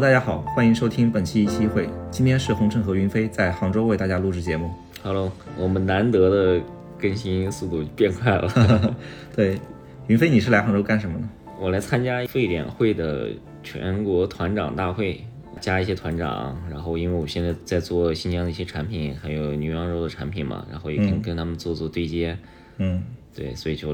[0.00, 1.86] Hello，大家好，欢迎收听本期一期一会。
[2.10, 4.72] 今天是红尘和云飞在杭州为大家录制节目。
[5.02, 6.64] Hello，我们难得的
[6.98, 8.96] 更新速度变快了。
[9.36, 9.60] 对，
[10.06, 11.28] 云飞，你是来杭州干什么呢？
[11.60, 13.28] 我来参加沸点会的
[13.62, 15.22] 全国团长大会，
[15.60, 16.58] 加一些团长。
[16.70, 22.34] 然后，因为我现在在做新疆的一些产品，还有牛羊肉的产品嘛，然后也跟、跟他们做做对接。
[22.78, 23.04] 嗯，
[23.36, 23.92] 对，所以就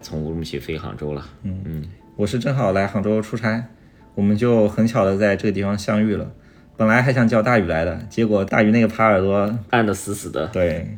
[0.00, 1.24] 从乌鲁木齐飞杭州了。
[1.44, 1.84] 嗯嗯，
[2.16, 3.64] 我是正好来杭州出差，
[4.14, 6.32] 我们就很巧的在这个地方相遇了。
[6.76, 10.48] 本来还想叫大宇来的，结果大宇那个耙耳朵，按的死死的。
[10.48, 10.88] 对，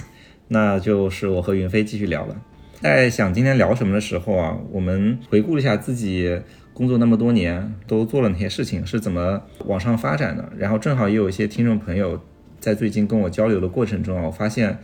[0.48, 2.36] 那就是我和云飞继续聊了。
[2.80, 6.40] 在想今天聊什么的时候啊，我们回顾了一下自己
[6.72, 10.50] 工作那么多年都做了哪些事情，是怎么往上发展的。
[10.56, 12.20] 然后正好也有一些听众朋友
[12.60, 14.78] 在最近跟我交流的过程中啊，我发现，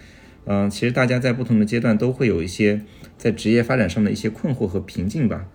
[0.46, 2.80] 嗯、其实大家在不同的阶段都会有一些
[3.16, 5.46] 在职业发展上的一些困惑和瓶颈吧。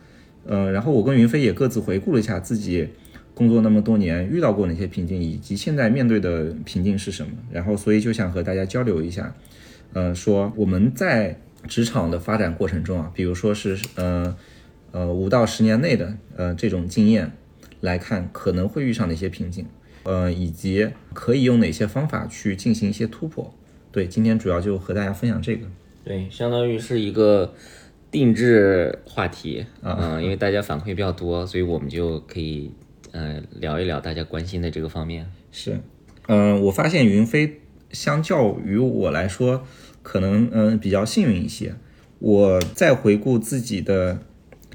[0.48, 2.88] 呃、然后我跟云飞也各自回顾了一下自己
[3.34, 7.32] 工作那么多年遇到过哪些瓶颈，以及现在面对的瓶颈是什么。
[7.52, 9.36] 然后所以就想和大家交流一下。
[9.94, 14.36] 呃，说我们在职场的发展过程中啊，比如说是呃
[14.92, 17.32] 呃五到十年内的呃这种经验
[17.82, 19.66] 来看，可能会遇上哪些瓶颈，
[20.04, 23.54] 呃，以及可以用哪些方法去进行一些突破。
[23.92, 25.68] 对，今天主要就和大家分享这个。
[26.04, 27.54] 对，相当于是一个
[28.18, 32.72] 定制话题啊、嗯因为大家反馈比较多，所以我们就可以
[33.12, 35.28] 呃聊一聊大家关心的这个方面。
[35.52, 35.80] 是，
[36.28, 39.64] 嗯、我发现云飞相较于我来说，
[40.02, 41.76] 可能嗯、比较幸运一些。
[42.18, 44.20] 我在回顾自己的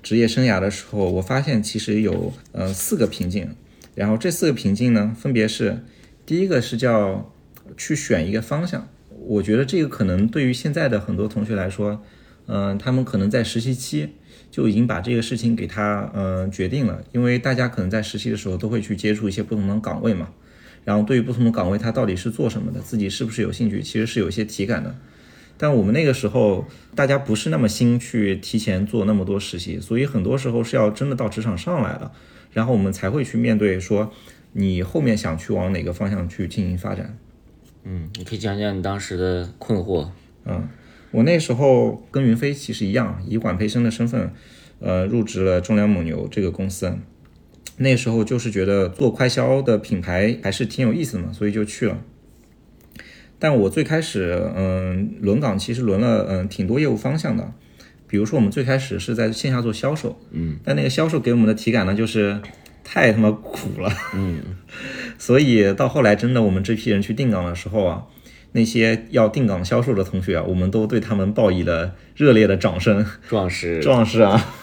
[0.01, 3.57] 职业生涯的时候，我发现其实有呃四个瓶颈，
[3.97, 5.85] 然后这四个瓶颈呢，分别是
[6.25, 7.33] 第一个是叫
[7.77, 8.89] 去选一个方向。
[9.25, 12.03] 我觉得这个可能对于现在的很多同学来说，
[12.47, 14.09] 嗯、他们可能在实习期
[14.51, 20.29] 就已经把这个事情给他嗯、呃决定了，因为大家可能在实习的时候都会去接触一些不同的岗位嘛，
[20.85, 24.95] 然后对于不同的岗位，他到底是做什么的，自己是不是有兴趣，其实是有一些体感的。
[25.57, 26.67] 但我们那个时候，
[26.97, 32.11] 大家不是那么新去提前做那么多实习，所以很多时候是要真的到职场上来了，
[32.53, 34.13] 然后我们才会去面对说，
[34.53, 37.17] 你后面想去往哪个方向去进行发展。
[37.85, 40.09] 嗯，你可以讲讲你当时的困惑。
[40.45, 40.69] 嗯，
[41.13, 44.33] 我那时候跟云飞其实一样，以管培生的身份，
[44.81, 46.93] 呃，入职了中粮蒙牛这个公司。
[47.77, 51.99] 那时候就是觉得做快销的品牌还是挺有意思的嘛，所以就去了。
[53.39, 57.53] 但我最开始，嗯，轮岗其实轮了，嗯，挺多业务方向的。
[58.07, 62.41] 比如说，我们最开始是在线下做销售，嗯，但那个销售给我们的体感呢，就是
[62.85, 64.41] 太他妈苦了，嗯，
[65.19, 68.07] 所以到后来真的我们这批人去定岗的时候啊，
[68.53, 74.55] 那些要定岗销售的同学啊，我们都对他们报以了热烈的掌声，壮士，壮士啊，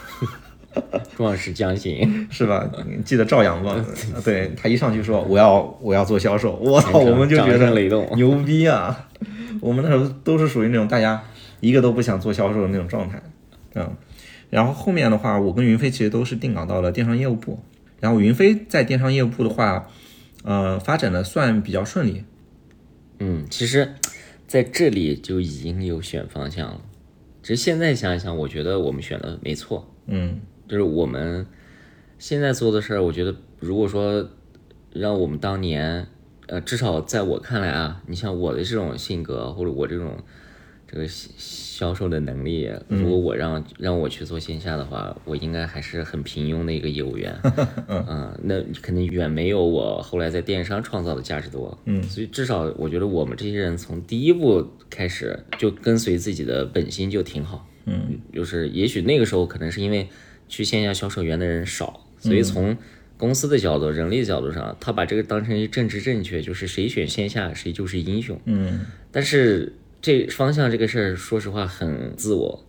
[1.18, 2.28] 壮士将行。
[2.32, 2.70] 是吧？
[3.04, 3.76] 记得赵阳吧？
[4.24, 7.70] 对他一上去说我要我要做销售，我操，我们就觉得
[8.16, 9.08] 牛逼啊！
[9.62, 11.22] 我们那时候都是属于那种大家
[11.60, 13.22] 一个都不想做销售的那种状态，
[13.76, 13.90] 嗯。
[14.50, 17.64] 然后后面的话，我跟云飞其实都是定岗到了电商业务部，
[18.00, 19.88] 然后云飞在电商业务部的话，
[20.44, 22.24] 呃，发展的算比较顺利，
[23.20, 23.94] 嗯，其实
[24.48, 26.82] 在这里就已经有选方向了。
[27.44, 29.94] 其实现在想一想，我觉得我们选的没错。
[30.08, 31.46] 嗯就是我们
[32.18, 34.30] 现在做的事儿，我觉得如果说
[34.92, 36.08] 让我们当年，
[36.48, 40.18] 呃，至少在我看来啊，你像我的这种性格，或者我这种
[40.92, 47.34] 这个销销售的能力，如果我让让我去做线下的话，我应该还是很平庸的一个业务员，
[47.88, 60.10] 嗯、那肯定远没有我后来在电商创造的价值多，嗯，所以至少我觉得我们这些人从第一步开始就跟随自己的本心就挺好，嗯，就是也许那个时候可能是因为
[60.48, 62.76] 去线下销售员的人少，所以从
[63.16, 68.40] 公司的角度、人力角度上，他把这个当成一政治正确，就是谁选线下谁就是英雄。
[68.46, 68.86] 嗯。
[69.12, 72.66] 但是这方向这个事儿，说实话很自我。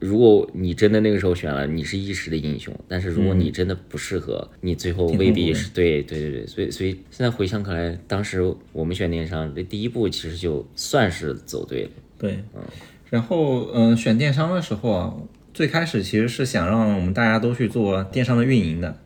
[0.00, 6.46] 如果你真的那个时候选了，你是一时的英雄；但是如果你真的不适合，你最后未必是对对对对。
[6.46, 11.90] 所以所以现在回想起来，当时我们选电商这第一步其实就算是走对了。
[12.16, 12.62] 对，嗯
[13.10, 15.14] 然后嗯、呃选电商的时候啊，
[15.52, 19.00] 最开始其实是想让我们大家都去做电商的运营的，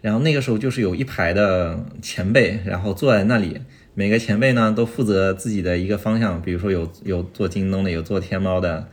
[0.00, 3.60] 然后那个时候就是有一排的前辈，然后坐在那里，
[3.94, 8.88] 每个前辈呢都负责自己的一个方向，比如说有有做京东的，有做天猫的。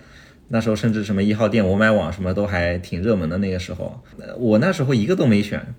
[0.51, 3.37] 那时候甚至什么一号店、我买网什么都还挺热门的。
[3.37, 4.03] 那个时候，
[4.37, 5.75] 我那时候一个都没选，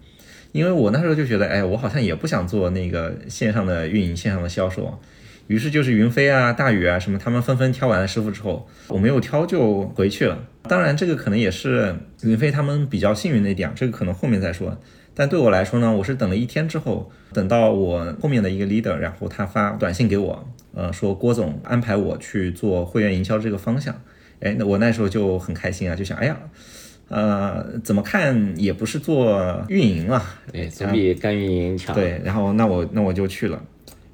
[0.53, 4.99] 因为我那时候就觉得，哎，我好像也不想做那个线上的运营、线上的销售。
[5.49, 10.47] 于是就是云飞啊、大宇啊什么，他们纷纷挑完了师傅之后，我没有挑就回去了。
[10.63, 14.81] 当然，这个可能也是云飞他们比较幸运的一点，这个可能后面再说。
[15.15, 23.95] 但对我来说呢，我是等了一天之后，等到我后面的一个 leader，然后他发短信给我，呃，说郭总安排我去做会员营销这个方向。
[24.41, 26.37] 哎，那我那时候就很开心啊，就想，哎呀，
[27.09, 31.95] 呃，怎么看也不是做运营啊，对，总比干运营强。
[31.95, 33.63] 对，然后那我那我就去了。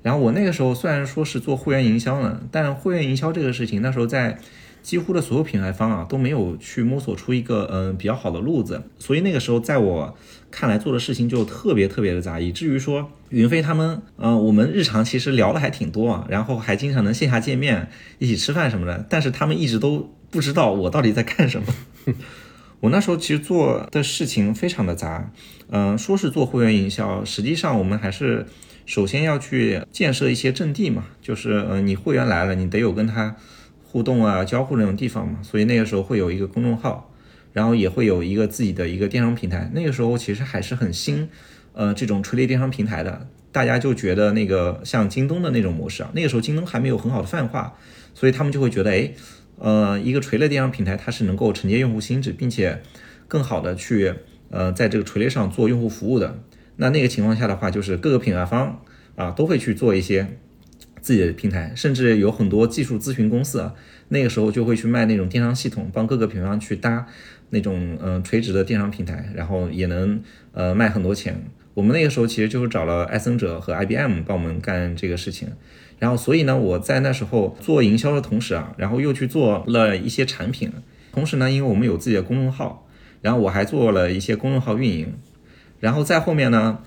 [0.03, 4.39] 然后我那个时候虽然说是做会员营销呢，但会员营销这个事情，那时候在
[4.87, 10.17] 几乎的所有品牌方啊都没有去摸索出一个嗯比较好的路子，所以那个时候在我
[10.49, 17.88] 看来做的事情就特别特别的杂，以至于说云飞他们，嗯，我们日常其实聊的还挺多啊，然后还经常能线下见面
[18.21, 21.67] 一起吃饭什么的，但是他们一直都不知道我到底在干什么。
[22.79, 25.33] 我那时候其实做的事情非常的杂，
[25.71, 28.47] 嗯，说是做会员营销，实际上我们还是。
[28.88, 33.35] 首先要去建设一些阵地嘛，就是嗯，你会员来了，你得有跟他
[33.97, 35.39] 互动啊、交互那种地方嘛。
[35.43, 37.11] 所以那个时候会有一个公众号，
[37.55, 39.71] 然后也会有一个自己的一个电商平台。
[39.73, 41.31] 那个时候其实还是很新，
[41.73, 47.73] 呃，这种垂类电商平台的，大家就觉得那个像京东的那种模式啊，那个时候京东还没有很好的泛化，
[48.13, 49.13] 所以他们就会觉得，哎，
[49.59, 52.83] 呃，一个垂类电商平台它是能够承接用户心智，并且
[53.27, 54.13] 更好的去
[54.51, 56.39] 呃在这个垂类上做用户服务的。
[56.77, 58.83] 那那个情况下的话，就是各个品牌方
[59.15, 60.37] 啊都会去做一些
[61.06, 63.73] 自己的平台，甚至有很多技术咨询公司啊，
[64.08, 67.06] 那个时候就会去卖那种电商系统，帮各个品牌去搭
[67.50, 70.20] 那种嗯垂直的电商平台，然后也能
[70.50, 71.41] 呃卖很多钱。
[71.75, 75.50] 我们那个时候其实就是找了艾森哲和 IBM 帮我们干这个事情，
[76.00, 80.73] 然后所以呢，我在那时候做营销的同时啊，然后又去做了一些产品，
[81.12, 82.88] 同时呢，因为我们有自己的公众号，
[83.23, 85.14] 然后我还做了一些公众号运营。
[85.79, 86.81] 然后在后面呢，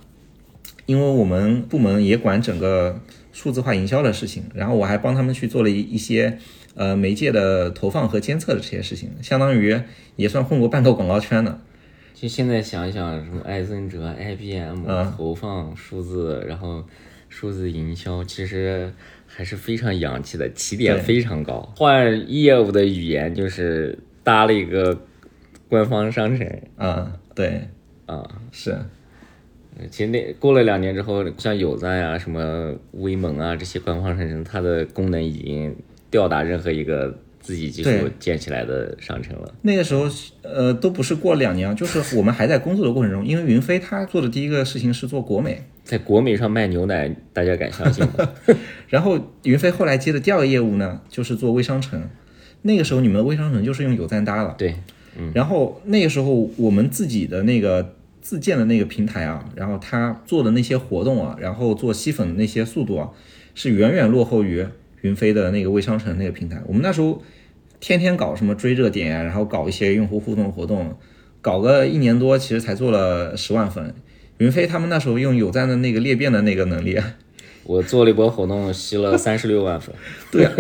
[0.88, 3.00] 因为我们部门也管整个
[3.40, 6.38] 数字化营销的事情，然后我还帮他们去做了一一些
[6.76, 9.80] 呃媒介的投放和监测的这些事情，相当于
[10.18, 11.62] 也算混过半个广告圈的。
[12.14, 16.84] 就现在想一想，什么艾森哲、IBM 投放数字，然后
[17.30, 18.94] 数字营销，其实
[19.26, 21.72] 还是非常洋气的，起点非常高。
[21.78, 25.00] 换业务的语言就是搭了一个
[25.70, 26.46] 官方商城。
[26.78, 27.62] 嗯，对。
[28.06, 28.76] 啊，是，
[29.90, 35.76] 其实那过了两年之后，像有赞啊、什么威猛啊这些官方商城，它的功能已经
[36.10, 37.90] 吊打任何一个自己技术
[38.20, 39.54] 建起来的商城了。
[39.62, 40.06] 那个时候，
[40.42, 43.26] 呃，都不是过两年，就是我们还在工作的过程中。
[43.26, 48.30] 因为云飞他做的第一个事情是做国美，在国美上卖牛奶，大家敢相信吗？
[48.90, 52.02] 然后云飞后来接的第二个业务呢，就是做微商城。
[52.64, 54.76] 那个时候你们的微商城就是用有赞搭了，对，
[55.18, 55.32] 嗯。
[55.34, 57.96] 然后那个时候我们自己的那个。
[58.22, 63.10] 自建的那个平台啊，然后他做的那些活动啊，然后做吸粉的那些速度啊，
[63.56, 64.66] 是远远落后于
[65.02, 66.62] 云飞的那个微商城那个平台。
[66.68, 67.22] 我们那时候
[67.80, 70.98] 天天搞什么追热点，然后搞一些用户互动活动，
[71.42, 73.94] 搞个一年多，其实才做了十万粉。
[74.38, 76.98] 云飞他们那时候用有赞的那个裂变的那个能力。
[77.70, 79.94] 我做了一波活动，吸了三十六万粉。
[80.32, 80.52] 对啊，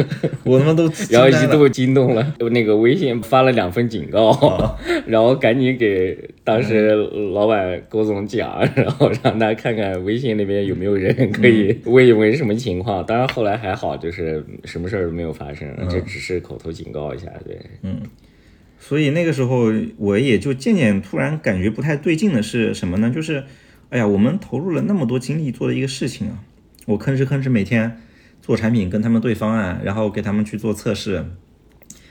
[0.44, 6.96] 我他妈都 然后一度惊动了，那个微信发了两份警告，然后赶紧给当时
[7.34, 13.04] 老板郭总讲，然后让他看看微信那边有没有人可以问一问什么情况。
[13.04, 17.25] 当然后来还好，就是什么事儿都没有发生，这只是口头警告一下。
[17.44, 18.01] 对，嗯。
[18.78, 23.10] 所以那个时候我也就渐渐突然感觉不太对劲的是什么呢？
[23.10, 23.44] 就是，
[23.89, 26.44] 哎呀，我们投入了那么多精力做的一个事情啊。
[26.89, 28.01] 我吭哧吭哧每天
[28.41, 31.24] 做产品，跟他们对方案，然后给他们去做测试、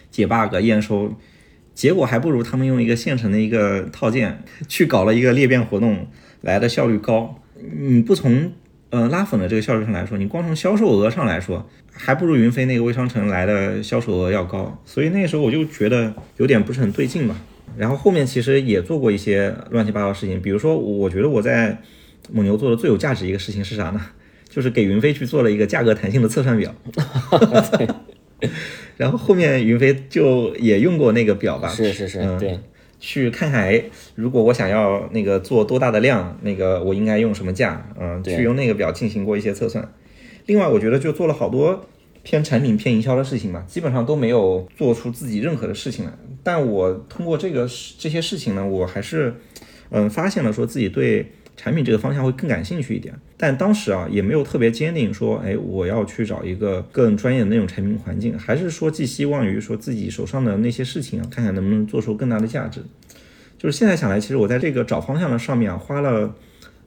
[0.08, 1.16] 解 bug、验收，
[1.74, 6.06] 结果还不如他们用一个现成的一个套件去搞了一个裂变活动
[6.42, 7.42] 来的效率高。
[7.76, 8.52] 你不从
[8.90, 14.80] 呃拉粉的这个效率上来说，你光从销售额上来说，还不如云飞那个微商城来的销售额要高。
[14.84, 17.34] 所以那时候我就觉得有点不是很对劲吧。
[17.76, 21.82] 然后后面其实也做过一些乱七八糟事情，比如说我觉得我在
[22.30, 24.00] 蒙牛做的最有价值一个事情是啥呢？
[24.48, 26.74] 就是给云飞去做了一个价格弹性的测算表，
[28.96, 31.68] 然后后面云飞就也用过那个表吧？
[31.68, 32.58] 是是是，嗯对，
[32.98, 37.86] 去看看哎，如果我想要那个做多大的量，那个我应该用什么价？
[38.00, 39.92] 嗯，去用那个表进行过一些测算。
[40.46, 41.86] 另外，我觉得就做了好多
[42.22, 46.12] 偏产品、偏营销的事情嘛，基本上都没有做出自己任何的事情来。
[46.42, 49.34] 但我通过这个这些事情呢，我还是
[49.90, 51.26] 嗯发现了说自己对。
[51.58, 62.80] 产品这个方向会更感兴趣一点，但当时啊也没有特别坚定说，哎，我要去找一个更专业的那种产品环境，还是说寄希望于说自己手上的那些事情啊，看看能不能做出更大的价值。
[63.58, 66.32] 就是现在想来，其实我在这个找方向的上面啊，花了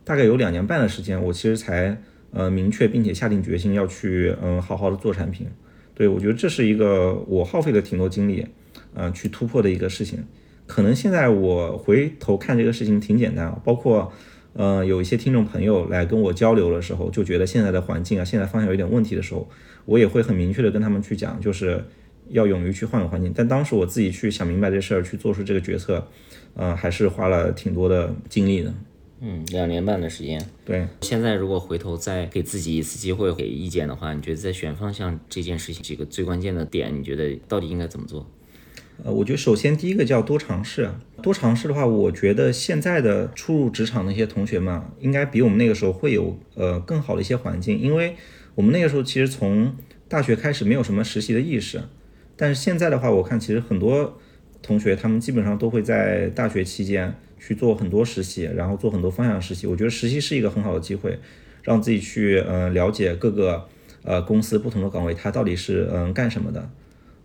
[0.05, 2.01] 大概有两年半的时间，我其实才
[2.31, 5.47] 呃明确并且下定决心要去嗯好好的做产品。
[5.93, 8.47] 对我觉得这是一个我耗费了挺多精力，
[8.95, 10.23] 嗯去突破的一个事情。
[10.65, 14.09] 可能现在我回头看这个事情挺简单啊，包括。
[14.53, 19.47] 呃，有一些听众朋友来跟我交流的时候，就觉得现在的环境啊，现在方向有点问题的时候，
[19.85, 21.83] 我也会很明确的跟他们去讲，就是
[22.29, 23.31] 要勇于去换个环境。
[23.33, 26.05] 但当时我自己去想明白这事儿，去做出这个决策，
[26.55, 28.73] 呃，还是花了挺多的精力的。
[29.21, 30.43] 嗯，两年半的时间。
[30.65, 38.29] 对，现在如果回头再给自己一次机会，给意见的话，你觉得在选方向这件事情几个最关键的点，你觉得到底应该怎么做？
[39.03, 40.89] 呃，我觉得首先第一个叫多尝试。
[41.21, 48.15] 多尝试的话，我觉得现在的初入职场的一些同学们，应该比我们那个时候会有呃更好的一些环境，因为
[48.55, 49.75] 我们那个时候其实从
[50.07, 51.81] 大学开始没有什么实习的意识，
[52.35, 54.19] 但是现在的话，我看其实很多
[54.61, 59.67] 同学他们基本上都会在大学期间去做很多实习，然后做很多方向实习。
[59.67, 61.17] 我觉得实习是一个很好的机会，
[61.61, 63.67] 让自己去呃了解各个
[64.03, 66.69] 呃公司不同的岗位，它到底是嗯干什么的。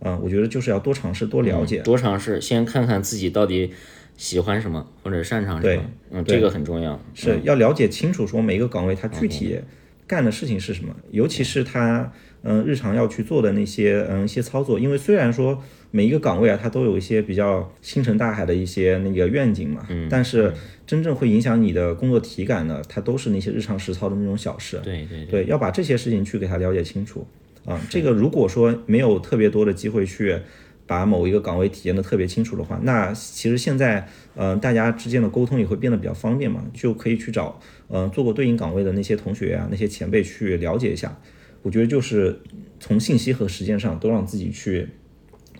[0.01, 3.71] 嗯，我觉得就是要多尝试，多了解，多尝试，先看看自己到底
[4.15, 5.83] 喜欢什么或者擅长什么。
[6.11, 9.59] 嗯，这个很重要，是要了解清楚说每一个岗位它具体
[10.05, 12.11] 干的事情是什么，尤其是他
[12.43, 14.79] 嗯日常要去做的那些嗯一些操作。
[14.79, 15.61] 因为虽然说
[15.91, 20.53] 每一个岗位啊，它都有一些比较星辰大海的一些那个愿景嘛，嗯，但是
[20.85, 24.79] 真正会影响你的工作体感的，它都是那些日常实操的那种小事。
[24.83, 27.25] 对对对，要把这些事情去给他了解清楚。
[27.67, 30.39] 啊，这个如果说没有特别多的机会去
[30.87, 34.07] 把某一个岗位体验的特别清楚的话，那其实现在，
[34.37, 37.59] 嗯，大家之间的沟通也会变得比较方便嘛，就可以去找，
[37.89, 41.19] 嗯，做过对应岗位的那些同学啊，那些前辈去了解一下。
[41.61, 42.39] 我觉得就是
[42.79, 44.87] 从信息和实践上都让自己去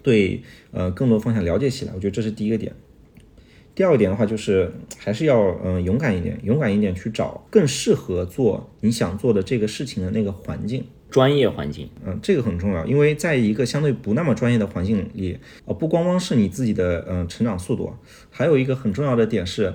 [0.01, 1.91] 对，呃，更多方向了解起来。
[1.93, 2.71] 我觉得这是第一个点。
[3.75, 10.85] 第二点的话，就是还是要，嗯，勇敢一点，勇敢一点去找更适合做你想做的这个事情的那个环境。
[11.09, 17.93] 专业环境，嗯，这个很重要，因为在一个相对不那么专业的环境里，呃，不光光是你自己的，嗯，成长速度，
[18.29, 19.73] 还有一个很重要的点是，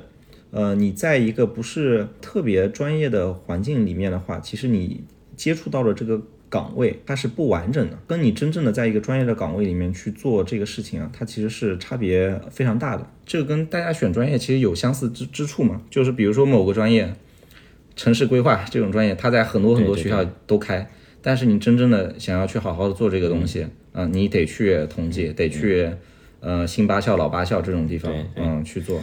[0.50, 6.20] 呃，你在一个不是特别专业的环境里面的话，其实你接触到的这个
[6.50, 13.10] 岗位它是不完整的，跟你真正的在一个专业的岗位里面去做这个事情啊，它其实是差别非常大的。
[13.24, 17.14] 这个跟大家选专业其实有相似之之处嘛，就是比如说某个专业，
[17.96, 20.86] 城市规划这种专业，它在很多很多学校都开。
[21.22, 25.88] 但是你真正的想要去好好的做这个东西，嗯，你得去统计，得去，
[26.40, 29.00] 呃，新八校、老八校这种地方，嗯，去做。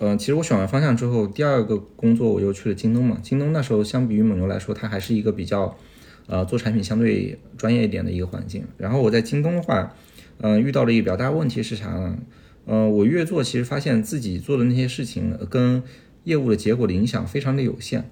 [0.00, 3.18] 嗯，其实我选完方向之后，第二个工作我又去了京东嘛。
[3.22, 5.76] 京东那时候相比于蒙牛来说，它还是一个比较，
[6.26, 8.64] 呃，做产品相对专业一点的一个环境。
[8.76, 9.94] 然后我在京东的话，
[10.40, 12.18] 嗯，遇到了一个比较大的问题是啥呢？
[12.66, 15.82] 嗯，我越做，其实发现自己做的那些事情跟
[16.24, 18.10] 业务的结果的影响非常的有限。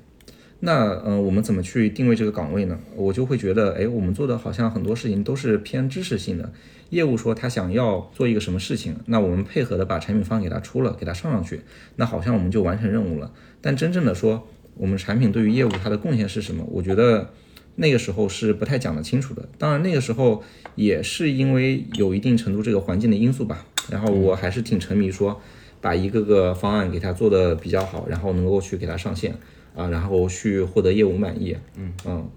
[0.60, 2.78] 那嗯，我们怎么去定位这个岗位呢？
[2.94, 6.50] 我就会觉得，哎，我们做的好像很多事情都是偏知识性的。
[6.90, 11.60] 业务说他想要做一个什么事情，那我们配合的把产品方案给他出了，给他上上去，
[11.96, 13.32] 那好像我们就完成任务了。
[13.60, 16.64] 但真正的说，我们产品对于业务它的贡献是什么？
[16.70, 17.30] 我觉得
[17.74, 19.48] 那个时候是不太讲得清楚的。
[19.58, 20.42] 当然那个时候
[20.74, 23.66] 也是因为有一定程度这个环境的因素吧。
[23.90, 25.40] 然后我还是挺沉迷说，
[25.80, 29.34] 把一个个方案给他做的比较好，然后能够去给他上线。
[29.76, 32.30] 啊，然后去获得业务满意，嗯嗯，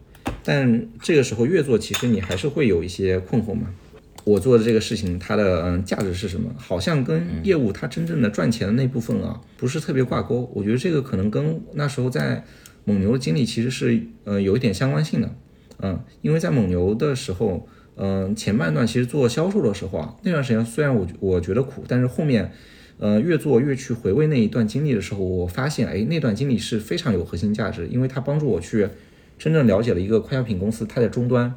[0.43, 3.73] 但这个时候越做，其实你还是会有一些困惑嘛。
[4.25, 6.53] 我做的这个事情，它的嗯价值是什么？
[6.57, 10.51] 好像跟业务它真正的赚钱的那部分啊，不是特别挂钩。
[10.53, 12.43] 我觉得这个可能跟那时候在
[12.83, 15.33] 蒙牛的经历其实是呃有一点相关性的，
[15.79, 22.51] 嗯，因为在蒙牛的时候，嗯前半段其实做销售的时候啊，那段时间虽然我我觉得苦，但是后面。
[22.99, 28.89] 呃，越做越去回味那一段经历的时候，我发现，哎，那段经历是非常有核心价值，因为它帮助我去
[29.37, 31.55] 真正了解了一个快消品公司它的终端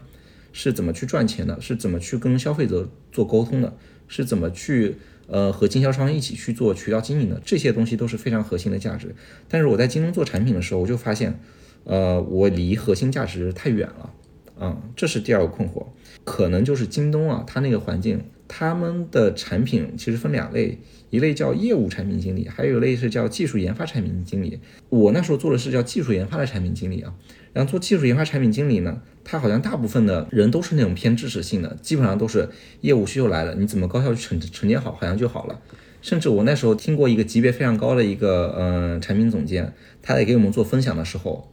[0.52, 4.94] 是怎么去赚钱的，是怎么去跟消费者做沟通的，是怎么去
[5.26, 9.12] 呃和经销商一起去做渠道经营的，这些东西都是非常核心的价值。
[9.48, 11.40] 但是我在京东做产品的时候，我就发现，
[11.82, 14.14] 呃，我离核心价值太远了，
[14.60, 15.86] 嗯，这是第二个困惑，
[16.22, 18.22] 可能就是京东啊，它那个环境。
[18.54, 20.78] 他们的产品其实分两类，
[21.12, 24.58] 一类叫业务产品经理，还有一类是叫技术研发产品经理。
[24.88, 27.12] 我那时候做的是叫技术研发的产品经理啊。
[27.52, 32.48] 然后做技术研发产品经理呢，他好像大部分的人都是那种偏知识性的，基本上都是
[32.80, 35.60] 业务需求来了，你怎么高效去承承接好，好像就好了。
[36.00, 41.52] 甚至我那时候听过一个级别非常高的一个嗯产品总监，他在给我们做分享的时候，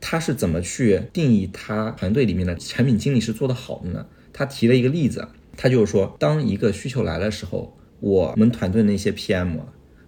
[0.00, 4.06] 他是怎么去定义他团队里面的产品经理是做得好的呢？
[4.32, 5.28] 他提了一个例子。
[5.56, 9.58] 他就是说，当一个需求来的时候，我们团队那些 PM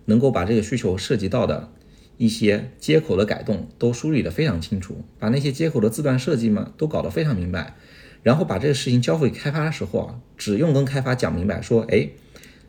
[0.07, 1.73] 能够把这个需求涉及到的
[2.17, 7.75] 一些接口的改动都梳理得非常清楚，把那些接口的字段设计嘛都搞得非常明白，
[8.23, 12.09] 然后把这个事情交付给开发的时候啊，只用跟开发讲明白，说，哎，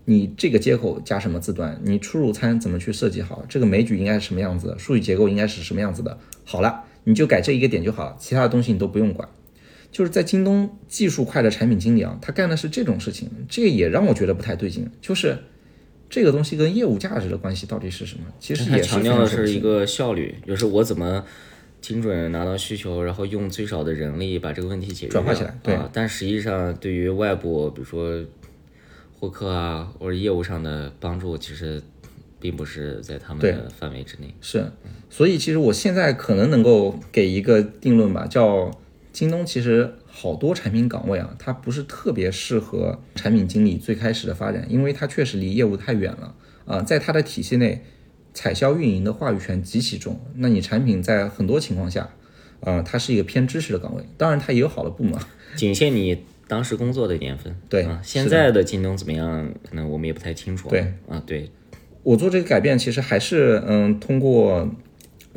[0.05, 6.17] 你这个接口加什么字段，你出入餐怎么去设计好，这个枚举应该是什么样子，数据结构应该是什么样子的。
[6.43, 9.29] 好了，你就改这一个点就好了，其他的东西你都不用管。
[9.93, 14.89] 就是在京东技术快的产品经理啊，他干的是这种事情，这个也让我觉得不太对劲。
[14.99, 15.37] 就是
[16.09, 18.25] 这个东西跟业务价值的关系到底是什么？
[18.39, 21.23] 其实他也强调的是一个效率，就是我怎么
[21.79, 28.19] 精准拿到需求，然后用最少的人力把这个问题解决转化起来对啊，但实际上对于外部，比如说
[29.19, 31.81] 获客啊或者业务上的帮助，其实
[32.39, 34.33] 并不是在他们的范围之内。
[34.41, 34.65] 是，
[35.09, 38.71] 所以其实我现在可能能够给一个定论吧，叫
[39.13, 47.83] 京东其实好多产品岗位啊，它不是特别适合产品经理最开始的发展，因为它确实离业务太远了啊、在它的体系内，
[48.33, 52.09] 采销运营的话语权极其重，那你产品在很多情况下，
[52.61, 57.55] 啊、它是一个偏知识的岗位，当然它也有好的部门啊，仅限你当时工作的年份。
[57.69, 59.53] 对啊，现在的京东怎么样？
[59.69, 60.69] 可能我们也不太清楚。
[60.69, 61.51] 对啊，对，
[62.01, 64.67] 我做这个改变，其实还是嗯，通过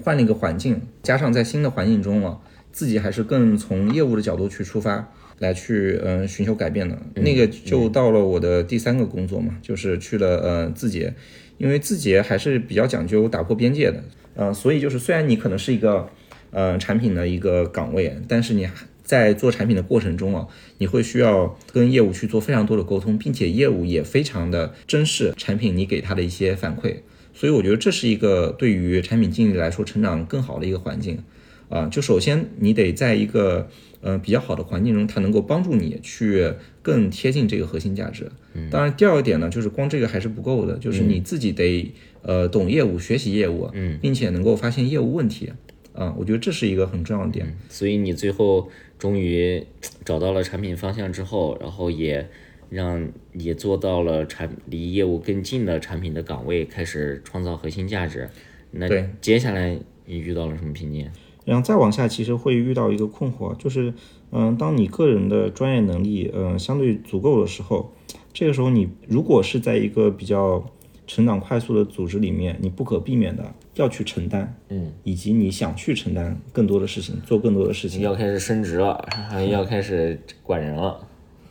[0.03, 2.41] 换了一个环境，加上在新的环境中啊，
[2.77, 6.95] 自己还是更从业务的角度去出发，来去嗯寻求改变的。
[7.15, 11.15] 那个就到了我的第三个工作嘛，就是去了呃字节，
[11.57, 14.05] 因为字节还是比较讲究打破边界的，
[14.35, 16.07] 呃，所以就是虽然你可能是一个
[16.51, 26.97] 呃产品的一个岗位，但是你还在做产品的过程中啊，你会需要跟业务去做非常多的沟通，并且业务也非常的珍视产品你给他的一些反馈，
[27.33, 31.25] 所以我觉得这是一个对于产品经理来说成长更好的一个环境
[31.69, 31.87] 啊。
[31.87, 33.69] 就首先你得在一个
[34.01, 36.53] 呃比较好的环境中，它能够帮助你去
[36.83, 38.31] 更贴近这个核心价值。
[38.71, 45.53] 当然，第二个点呢，就是光这个还是不够的，就是你自己得呃懂业务、学习业务，嗯，并且能够发现业务问题
[45.93, 47.57] 啊，我觉得这是一个很重要的点。
[47.69, 49.63] 所以你最后终于
[50.05, 52.27] 找到了产品方向之后，然后也
[52.71, 58.31] 让也做到了产离业务更近的产品的岗位，开始创造核心价值。
[58.71, 58.89] 那
[59.21, 61.11] 接下来你遇到了什么瓶颈？
[61.47, 63.95] 然后再往下，其实会遇到一个困惑，就是，
[64.33, 67.93] 嗯、当你个人的专业能力，嗯、相对足够的时候，
[68.35, 70.63] 这个时候你如果是在一个比较
[71.07, 79.09] 成长快速的组织里面，你不可避免的要去承担，嗯，以及你想去承担更多的事情，做更多的事情，要开始升职了，
[79.49, 80.99] 要开始管人了。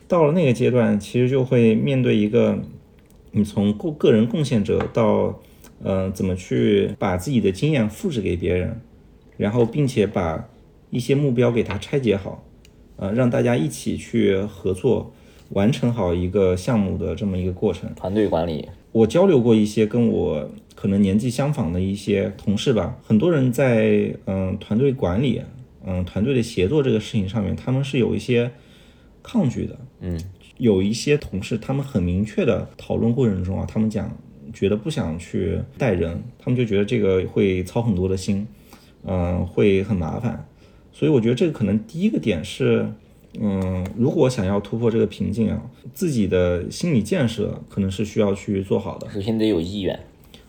[0.07, 2.59] 到了那个阶段，其实就会面对一个，
[3.31, 5.39] 你从个个人贡献者到，
[5.81, 8.81] 呃，怎么去把自己的经验复制给别人，
[9.37, 10.47] 然后并且把
[10.89, 12.43] 一些目标给它拆解好，
[12.97, 15.13] 呃，让大家一起去合作，
[15.49, 17.93] 完成好一个项目的这么一个过程。
[17.95, 25.41] 团队管理，我交流过一些跟我可能年纪相仿的一些同事吧，很多人在嗯团队管理，
[25.85, 28.51] 嗯团队的协作这个事情上面，他们是有一些
[29.21, 29.77] 抗拒的。
[30.01, 30.19] 嗯，
[30.57, 34.15] 有一些同事他们很明确的讨论过程中啊，他们讲
[34.53, 38.45] 觉得不想去带人，他们就觉得这个会操很多的心，
[39.05, 40.45] 嗯、会很麻烦。
[40.91, 42.87] 所以我觉得这个可能第一个点是，
[43.39, 45.61] 嗯，如果想要突破这个瓶颈啊，
[45.93, 49.09] 自己的心理建设可能是需要去做好的。
[49.11, 49.99] 首先得有意愿，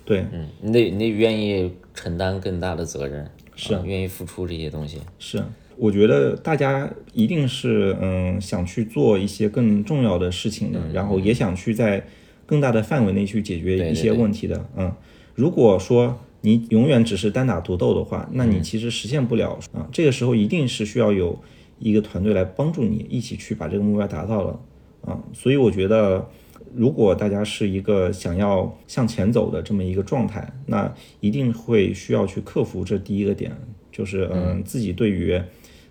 [0.04, 4.98] 对，嗯，你得你得愿意承担更大的责任，是啊愿意付出这些东西。
[5.18, 5.42] 是，
[5.76, 12.06] 我觉得大家一定是嗯想去做一些更重要的事情的，然后也想去在
[12.46, 14.64] 更大的范围内去解决一些对对对问题的。
[14.76, 14.94] 嗯，
[15.34, 21.38] 如果说你永远只是单打独斗的话，那你其实实现不了啊、这个时候一定是需要有
[21.78, 24.60] 一个团队来帮助你一起去把这个目标达到了
[25.02, 26.28] 啊、所以我觉得。
[26.74, 33.50] 如果大家是一个想要向前走的这么一个状态，那一定会需要去克服这第一个点，
[33.90, 35.40] 就是嗯自己对于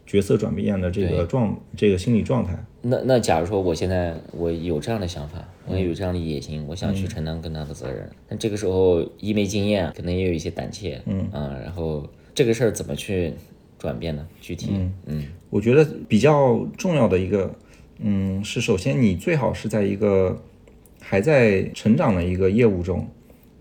[0.05, 2.63] 角色转变的这个对状这个心理状态。
[2.87, 5.79] 那那假如说我现在我有这样的想法，我嗯。
[5.79, 11.27] 也有这样的野心，我想去承担更大的责任，那这个时候一没经验，可能也有一些胆怯，嗯。
[11.31, 13.33] 啊，然后这个事儿怎么去
[13.79, 14.27] 转变呢？
[14.39, 14.69] 具体，
[15.07, 17.51] 嗯我觉得比较重要的一个，
[17.99, 20.39] 嗯，是首先你最好是在一个
[21.01, 23.07] 还在成长的一个业务中。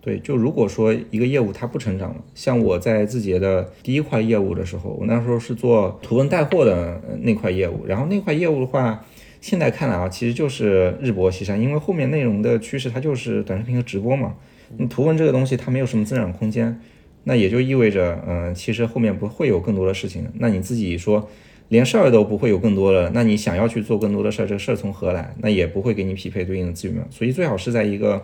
[0.02, 9.02] 对，就如果说一个业务它不成长了，像我在字节的第一块业务的时候，我那时候是做图文带货的呃那块业务，然后那块业务的话，
[9.44, 14.36] 现在看来啊，其实就是日薄西山，因为后面内容的趋势它就是短视频和直播嘛，
[14.78, 16.80] 你图文这个东西它没有什么增长空间，
[17.24, 20.26] 那也就意味着，嗯、其实后面不会有更多的事情。
[20.38, 21.28] 那你自己说，
[21.68, 25.34] 连事儿都不会有更多了，那你想要去做更多的事儿，这个事儿从何来？
[25.40, 27.06] 那也不会给你匹配对应的资源。
[27.10, 28.22] 所以最好是在一个，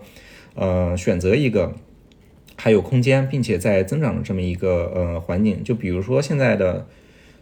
[0.55, 1.71] 呃，选择一个
[2.55, 5.63] 还有空间，并且在增长的这么一个呃环境。
[5.63, 6.87] 就比如说现在的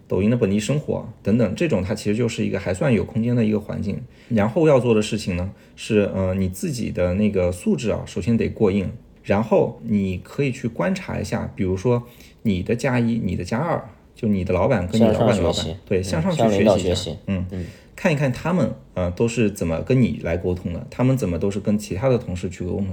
[0.10, 4.02] 抖音的本地生活等等，这种它其实就是一个还算有空间的一个环境。
[4.28, 8.89] 然后要做的事情呢，是呃你自己的那个素质啊，首先得过硬，
[9.24, 12.02] 然后你可以去观察一下，比如说
[12.41, 22.88] 你的加一、你的加二，就你的老板跟你老板的老板，对，向上去学习，嗯嗯，看一看他们啊都是怎么跟你来沟通的，他们怎么都是跟其他的同事去沟通，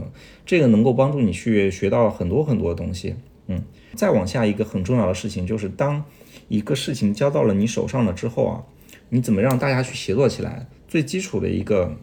[0.44, 3.14] 这个能够帮助你去学到很多很多东西，
[3.46, 3.62] 嗯。
[3.94, 6.04] 再往下一个很重要的事情就是当。
[6.48, 8.62] 一个事情交到了你手上了之后啊，
[9.08, 10.66] 你怎么让大家去协作起来？
[10.86, 11.96] 最基础的一个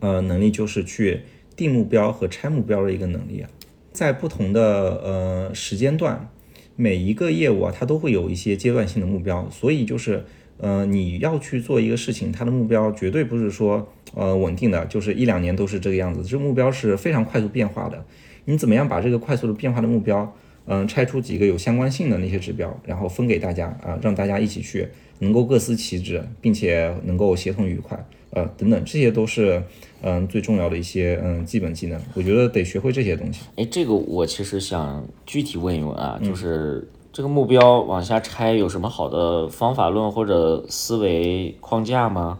[0.00, 1.20] 呃能力就是去
[1.54, 3.50] 定目标和拆目标的一个能力啊。
[3.92, 4.62] 在不同的
[5.02, 6.28] 呃时间段，
[6.76, 10.24] 每一个业务啊，它都会有一些阶段性的目标，所以就是
[10.58, 18.04] 呃你要去做一个事情，它的目标绝对不是说呃稳定的，就是一两年都是这个样子，这个目标是非常快速变化的。
[18.46, 20.34] 你怎么样把这个快速的变化的目标？
[20.66, 24.86] 嗯，拆出几个有相关性的那些指标，然后分给大家啊，让大家一起去，
[25.18, 27.98] 能够各司其职，并且能够协同愉快，
[28.30, 29.60] 呃，等等，这些都是
[30.02, 32.00] 嗯最重要的一些嗯基本技能。
[32.14, 33.40] 我觉得得学会这些东西。
[33.56, 42.38] 哎，这个我其实想具体问一问啊，就是这个目标往下拆有什么好的方法论或者思维框架吗？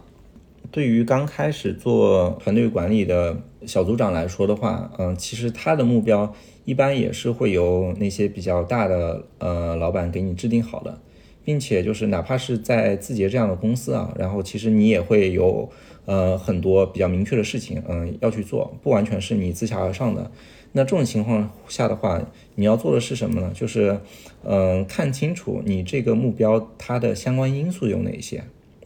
[0.71, 6.33] 对于刚开始做团队管理的小组长来说的话，嗯，其实他的目标。
[6.63, 10.99] 一般也是会由那些比较大的呃老板给你制定好的，
[11.43, 15.69] 并且就是哪怕是在字节这样的公司啊，然后其实你也会有
[16.05, 20.29] 呃很多比较明确的事情，嗯要去做，不完全是你自下而上的。
[20.73, 22.21] 那这种情况下的话，
[22.55, 23.51] 你要做的是什么呢？
[23.53, 23.99] 就是
[24.43, 28.43] 嗯看清楚你这个目标它的相关因素有哪些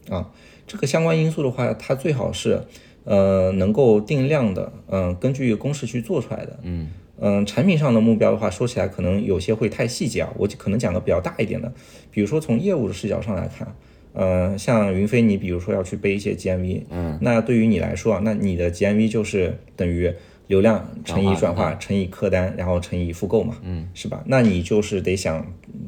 [0.10, 0.32] 啊？
[0.66, 2.64] 这个相关因素的话，它最好是
[3.04, 6.90] 呃能够定量的，嗯根据公式去做出来的，嗯。
[7.20, 10.34] 嗯，产品上的目标的话，说起来可能有些会太细节啊。
[10.38, 11.72] 我可能讲个比较大一点的，
[12.12, 13.76] 比如说从业务的视角上来看，
[14.14, 20.14] 嗯，像云飞，你比如说要去背一些 GMV，嗯，那对于你来说，那你的 GMV 就是等于
[20.48, 24.22] 流量乘以转化乘以客单，然后乘以复购嘛，嗯，是吧？
[24.26, 25.46] 那你就是得想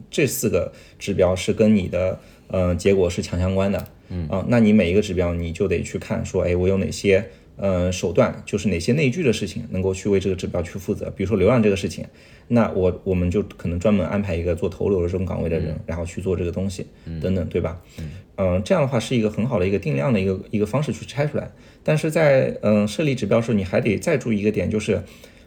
[0.09, 7.25] 这四个指标是跟你的呃结果是强相关的，嗯啊，那你每一个指标你就得去看说，哎，我有哪些。
[7.57, 12.05] 呃，手段就是哪些内聚的事情能够去为这个指标去负责，比如说流量这个事情，
[12.47, 16.85] 那我我们就可能专门安排一个做投流的这种岗位的人，然后去做这个东西，
[17.19, 17.81] 等等，对吧？
[18.37, 21.49] 嗯，这样的话是一个很好的一个定量的一个一个方式去拆出来。
[21.83, 25.01] 但是在嗯设立指标时候，你还得再注意一个点，就是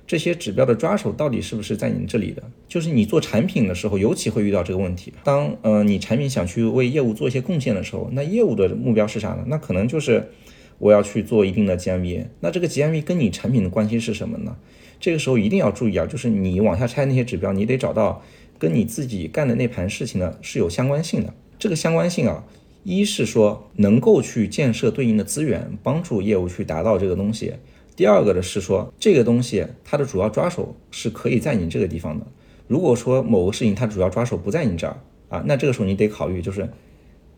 [0.04, 2.42] 这些指标的抓手到底是不是在你这里的？
[2.66, 5.12] 就是你做产品的时候，尤其会遇到这个问题。
[5.22, 9.44] 当呃你产品想去为业务做一些贡献的时候，那业务的目标是啥呢？
[9.46, 10.28] 那可能就是。
[10.80, 14.56] 我要去做一定的 GMV，那这个 GMV 跟你产品的关系是什么呢？
[14.98, 18.22] 这个时候一定要注意啊，就是你往下拆那些指标，你得找到
[18.58, 21.32] 跟你自己干的那盘事情呢是有相关性的。
[21.58, 22.44] 这个相关性啊，
[22.82, 27.52] 一是说能够去建设对应的资源，帮助业务去达到这个东西；
[27.94, 32.26] 第二个的是说这个东西它的主要抓手是可以在你这个地方的。
[32.66, 34.96] 如果说某个事情它主要抓手不在你这儿
[35.28, 36.66] 啊，那这个时候你得考虑就是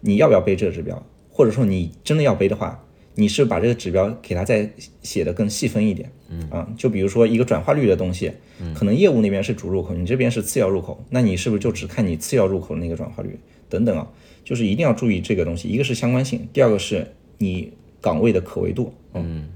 [0.01, 2.85] 你要不要背这个指标，或者说你真的要背的话。
[3.15, 4.71] 你是把这个指标给它再
[5.03, 8.33] 写的更细分一点，嗯啊，就比如说一个转化率的东西，
[8.75, 14.11] 可能业务那边是主入口，你这边是次要入口，那你是不是就只看你次要入口的那个转化率等等啊？
[14.45, 18.95] 就是一定要注意这个东西，一个是相关性，第二个是你岗位的可维度。
[19.13, 19.49] 嗯，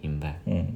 [0.00, 0.40] 明白。
[0.46, 0.66] 嗯，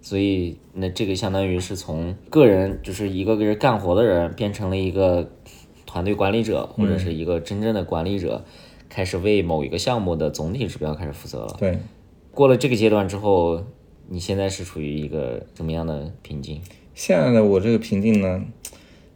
[0.00, 5.30] 所以那这个相当于是从个人就是一个个人干活的人，变成了一个
[5.84, 8.44] 团队管理者或者是一个真正的管理者。
[8.88, 11.56] 开始为某一个项目的总体指标开始负责了。
[11.58, 11.78] 对，
[12.32, 13.64] 过了这个阶段之后，
[14.08, 16.60] 你现在是处于一个什么样的瓶颈？
[16.94, 18.44] 现在的我这个瓶颈呢，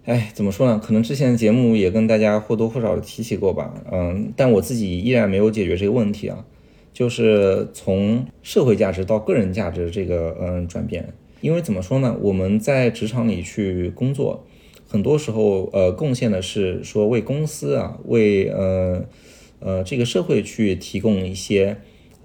[0.05, 0.81] 哎，怎么说呢？
[0.85, 3.73] 可能之前的节目也跟大家或多或少的提起过吧。
[3.91, 6.45] 嗯，但我自己依然没有解决这个问题啊，
[6.93, 11.15] 就是从社会价值到个人价值这个嗯转变。
[11.41, 12.17] 因为怎么说呢？
[12.21, 14.45] 我们在职场里去工作，
[14.87, 19.05] 很多时候呃贡献的是说为公司啊，为呃。
[19.61, 21.77] 呃，这个社会去提供一些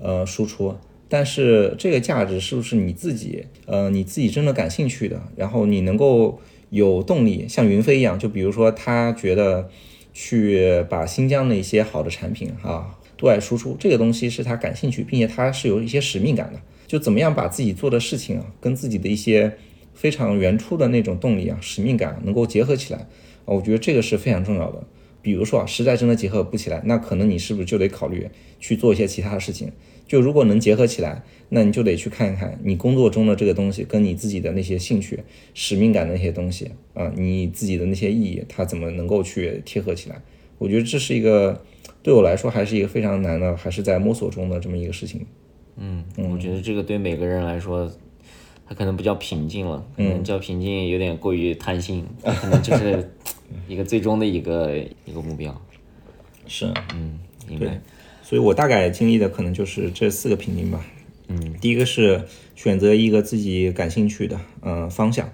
[0.02, 0.76] 呃输出，
[1.08, 5.22] 但是这个价值是不是你自己呃你自己真的感兴趣的？
[5.36, 9.70] 然后你能够有动力，像云飞一样，就比如说他觉得
[10.14, 16.60] 去把新疆的一些好的产品啊对外输出，这个东西是他感兴趣，并且他是有一些使命感的。
[16.88, 19.58] 就怎么样把自己做的事情啊，跟自己的一些
[19.94, 23.08] 非常原初的那种动力啊、使命感能够结合起来啊，
[23.48, 24.84] 我觉得这个是非常重要的。
[25.26, 29.72] 比如说啊，实在真的结合不起来，那可能你是不是就得考虑去做一些其他的事情？
[30.08, 35.22] 就如果能结合起来，那你就得去看一看你工作中的这个东西跟你自己的那些兴趣、
[35.56, 40.22] 使命感的那些东西啊，你自己的那些意义，它怎么能够去贴合起来？
[40.60, 41.60] 我觉得这是一个
[42.04, 45.26] 对我来说还是一个非常难的，还是在摸索中的这么一个事情。
[45.78, 47.92] 嗯，我觉得这个对每个人来说，
[48.68, 53.12] 他可能不叫平静了，可能叫瓶颈有点过于贪心，可能就是
[53.68, 55.60] 一个最终的一个一个目标。
[56.48, 57.82] 是，嗯，明对白。，
[58.22, 60.86] 所以我大概经历的可能就是这四个瓶颈吧。
[61.28, 62.24] 嗯，第一个是
[62.56, 65.30] 选择一个自己感兴趣的呃方向，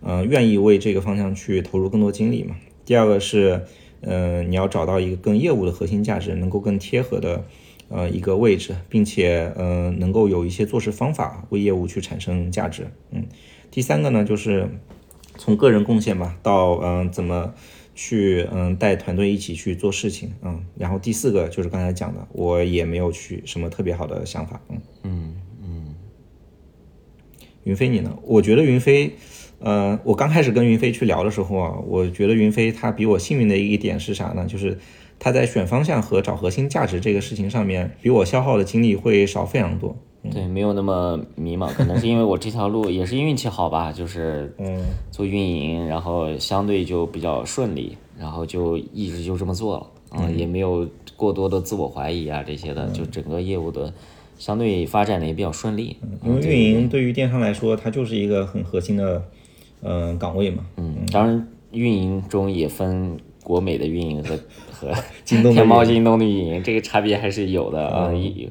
[0.00, 2.56] 呃，愿意为这个方向去投入更多精力嘛。
[2.86, 3.64] 第二个是，
[4.00, 7.44] 呃，你要找到一个跟业务的核心价值能够更贴合的
[7.90, 12.86] 呃一个位置，并且呃能够有一些做事方法为业务去产生价值。
[13.10, 13.26] 嗯，
[13.70, 14.70] 第三个呢就是
[15.38, 17.54] 从个人贡献吧到嗯、呃怎么。
[17.98, 25.94] 去嗯带团队一起去做事情，嗯，然后第四个就是刚才讲的，我也没有去什么特别好的想法，嗯嗯嗯
[27.64, 28.14] 云飞你呢？
[28.22, 29.14] 我觉得云飞，
[29.60, 34.44] 呃，我刚开始跟云飞去聊的时候啊，我觉得云飞他比我幸运的一点是啥呢？
[34.44, 34.78] 就是
[35.18, 39.96] 他在选方向和找核心价值这个事情上面，比我消耗的精力会少非常多。
[40.32, 49.86] 对，没有那么迷茫，可能是因为我这条路也是运气好吧，就是嗯做运营，然后相对就比较顺利，然后就一直就这么做了，
[50.18, 50.86] 嗯、也没有
[51.16, 53.92] 过多的自我怀疑啊这些的，就整个业务的
[54.38, 55.96] 相对发展的也比较顺利。
[56.24, 59.22] 因为运营对于电商来说，它就是一个很核心的，
[59.82, 60.66] 嗯，岗位嘛。
[60.76, 64.38] 嗯，当然运营中也分国美的运营和
[64.70, 64.92] 和
[65.24, 68.12] 京东的天猫、运营京东的运营，这个差别还是有的啊。
[68.12, 68.50] 一、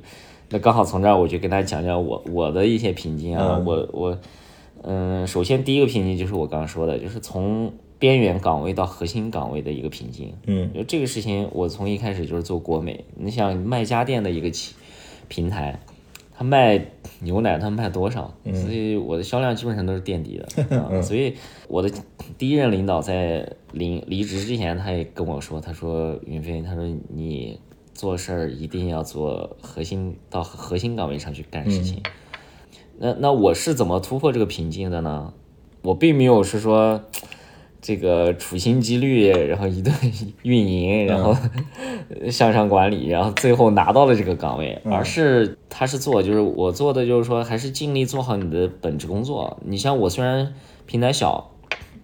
[0.56, 4.18] 那刚好从这儿我就跟大家讲讲我我的一些瓶颈啊，我我
[4.84, 10.34] 嗯，首先第一个瓶颈就是我刚刚说的，就是从边缘岗位到核心岗位的一个瓶颈。
[10.46, 14.76] 嗯，就这个事情，我从一开始就是做国美，你想卖家电的一个企
[15.28, 15.78] 平台。
[16.38, 16.86] 他卖
[17.20, 18.34] 牛奶，他卖多少？
[18.54, 21.02] 所以我的销量基本上都是垫底的 啊。
[21.02, 21.34] 所以
[21.68, 21.92] 我的
[22.38, 27.60] 第一任领导在离离职之前，他也跟我说，他说云飞，他说你
[27.96, 32.04] 做事儿一定要做核心到核心岗位上去干事情。
[33.00, 35.34] 那那我是怎么突破这个瓶颈的呢？
[35.82, 37.02] 我并没有是说
[37.82, 39.94] 这个处心积虑，然后一顿
[40.44, 41.36] 运营，然后
[42.32, 49.58] 向上管理，然后最后拿到了这个岗位，而是他是做，就是我做的就是说还是尽力做好你的本职工作。
[49.64, 50.54] 你像我虽然
[50.86, 51.52] 平台小，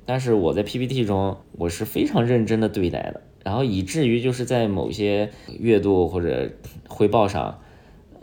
[0.05, 6.49] 但是我在 PPT 中我是非常认真的对待的，然后以至于就是在某些月度或者
[6.87, 7.59] 汇报上。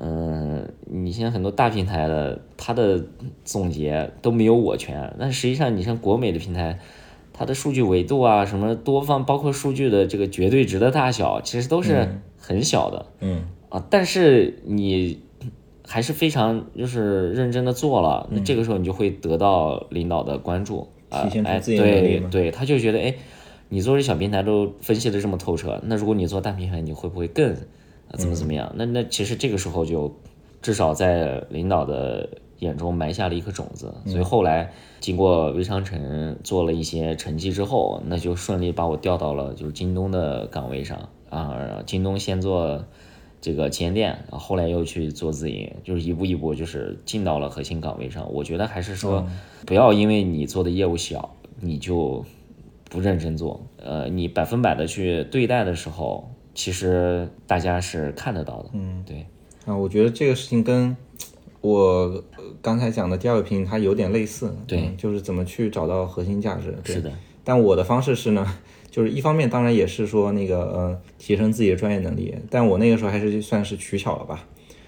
[0.00, 3.04] 嗯，你现在很多大平台的，它的
[3.44, 5.12] 总结都没有我全。
[5.18, 6.78] 但实际上，你像国美的平台，
[7.32, 13.06] 它的数据维度啊，什么多方，包括数据的这个绝对值的大小，其实都是很小的。
[13.18, 15.20] 嗯啊，但是你
[15.84, 23.12] 还是非常就是认真的做了，那这个时候你就会得到领导的关注啊体现，出哎，自己的能力嘛对对，他就觉得哎，
[23.68, 28.72] 你做这小平台都分析的这么透彻，那如果你做大平台，你会不会更啊怎么怎么样？
[28.76, 30.14] 那那其实这个时候就
[30.62, 32.28] 至少在领导的
[32.58, 42.84] 眼中埋下了一颗种子，所以后来经过微商城做了一些成绩之后，那就顺利把我调到了就是京东的岗位上啊，京东先做。
[43.40, 48.28] 这个旗舰店，然后后来又去做自营，就是一步一步就是进到了核心岗位上。
[48.32, 49.24] 我觉得还是说，
[49.64, 52.24] 不要因为你做的业务小，你就
[52.88, 53.64] 不认真做。
[53.76, 58.70] 呃，你百分百的去对待的时候，其实大家是看得到的。
[58.72, 59.26] 嗯，对，
[59.66, 60.96] 啊，我觉得这个事情跟
[61.60, 61.78] 我
[62.36, 66.76] 呃刚才讲的第二个瓶颈它有点类似，对嗯就是怎么去找到核心价值。
[66.84, 67.12] 对是的，
[67.44, 68.46] 但我的方式是呢，
[68.90, 74.46] 就是一方面当然也是说那个呃提升自己的专业能力，但我那个时候还是算是取巧了吧，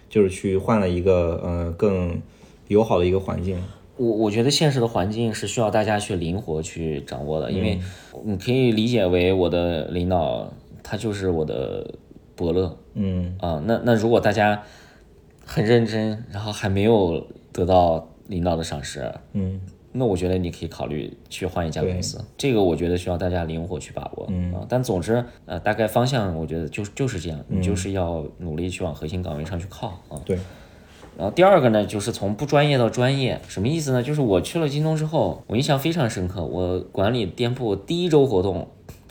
[0.09, 2.21] 就是去换了一个呃更
[2.69, 3.61] 友好的一个环境。
[4.01, 7.79] 我我觉得现实的环境是需要大家去灵活去掌握的，因为
[8.25, 10.51] 你可以理解为我的领导
[10.83, 11.95] 他就是我的
[12.35, 14.63] 伯乐，嗯啊，那那如果大家
[15.45, 19.61] 很认真，然后还没有得到领导的赏识，嗯
[19.93, 22.25] 那我觉得你可以考虑去换一家公司。
[22.39, 24.27] 这个我觉得需要大家灵活去把握。
[24.31, 30.17] 嗯啊，但总之呃，大概方向我觉得就就是这样，你就是要努力去往核心岗位上去靠啊。
[30.25, 30.39] 对。
[31.17, 34.03] 然后第二个呢，就是从不专业到专业，什么意思呢？
[34.03, 36.45] 就是我去了京东之后，我印象非常深刻。
[36.45, 38.69] 我管理店铺第一周活动，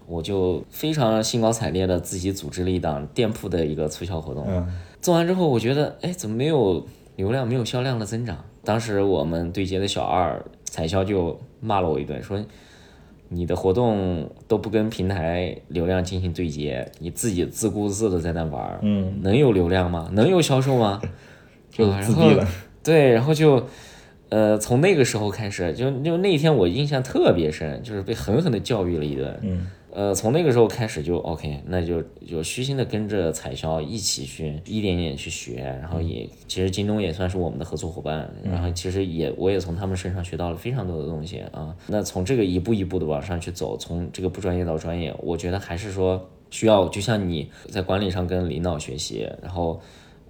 [0.07, 4.45] 我就非常兴高采烈的自己组织了一档店铺的一个促销活动。
[4.47, 4.67] 嗯
[5.01, 6.85] 做完之后，我觉得，哎，怎么没有
[7.15, 8.43] 流量，没有销量的增长？
[8.65, 12.37] 当时我们对接的小二彩销就骂了我一顿，说
[13.29, 20.09] 你的活动都不跟平台流量进行对接，你自己自顾自的在那玩儿，嗯能有流量吗？
[20.11, 20.99] 能有销售吗？
[21.85, 22.47] 就啊然后自闭了。
[22.83, 23.65] 对，然后就，
[24.29, 29.39] 呃，从那个时候开始，就就那一天我印象特别深，就是被狠狠的教育了一顿。
[29.41, 41.75] 嗯，呃，从那个时候开始就 OK，那就就虚心的跟着彩销一起去一点点去学，然后也其实京东也算是我们的合作伙伴，然后其实也我也从他们身上学到了非常多的东西啊。
[41.87, 49.81] 那从这个一步一步的往上去走，从这个不专业到专业，我觉得还是说需要，就像你在管理上跟领导学习，然后。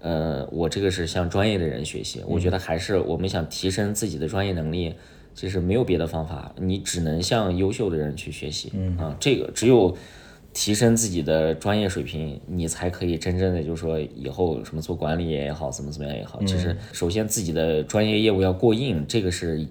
[0.01, 4.93] 呃，我这个是向专业的人学习，我觉得还是我们想提升自己的专业能力，
[5.33, 8.71] 其实没有别的方法，你只能向优秀的人去学习。
[8.73, 9.95] 嗯啊，这个只有
[10.53, 19.67] 提升自己的专业水平，你才可以真正的就是说以后什么做管理也好，怎么怎么样也好，其实首先自己的专业业务要过硬，这个是。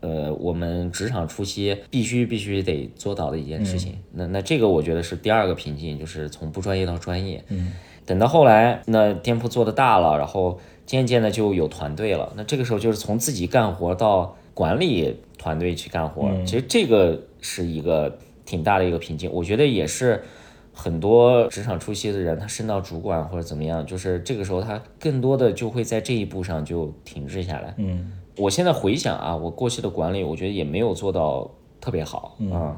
[0.00, 3.94] 呃，我们职场初期必须必须得做到的一件事情。
[4.12, 7.42] 那那这个我觉得是第二个瓶颈，就是从不专业到专业。
[7.48, 7.72] 嗯，
[8.06, 12.32] 等到后来，那店铺做的大了，然后渐渐的就有团队了。
[12.36, 19.30] 那这个时候就是从自己干活到管理团队去干活，其实这个是一个挺大的一个瓶颈。
[19.32, 20.22] 我觉得也是
[20.72, 27.74] 很多职场初期的人，他升到主管或者怎么样，就是这个时候他更多的就会在这一步上就停滞下来。
[27.78, 32.76] 嗯，我现在回想啊，我过去的管理，我觉得也没有做到特别好啊。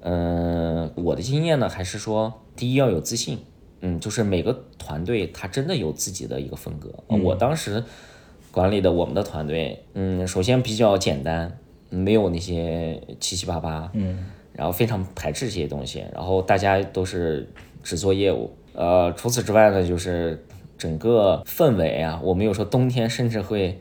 [0.00, 3.40] 嗯、我的经验呢，还是说，第一要有自信，
[3.80, 6.90] 嗯，就是每个团队它真的有自己的一个风格。
[7.08, 7.82] 我当时
[8.50, 11.58] 管理的我们的团队，嗯，首先比较简单，
[11.90, 17.48] 没有那些七七八八，嗯，然后非常排斥这些东西，然后大家都是
[17.82, 20.44] 只做业务，呃，除此之外呢，就是
[20.76, 23.78] 整个氛围啊，我们有时候冬天甚至会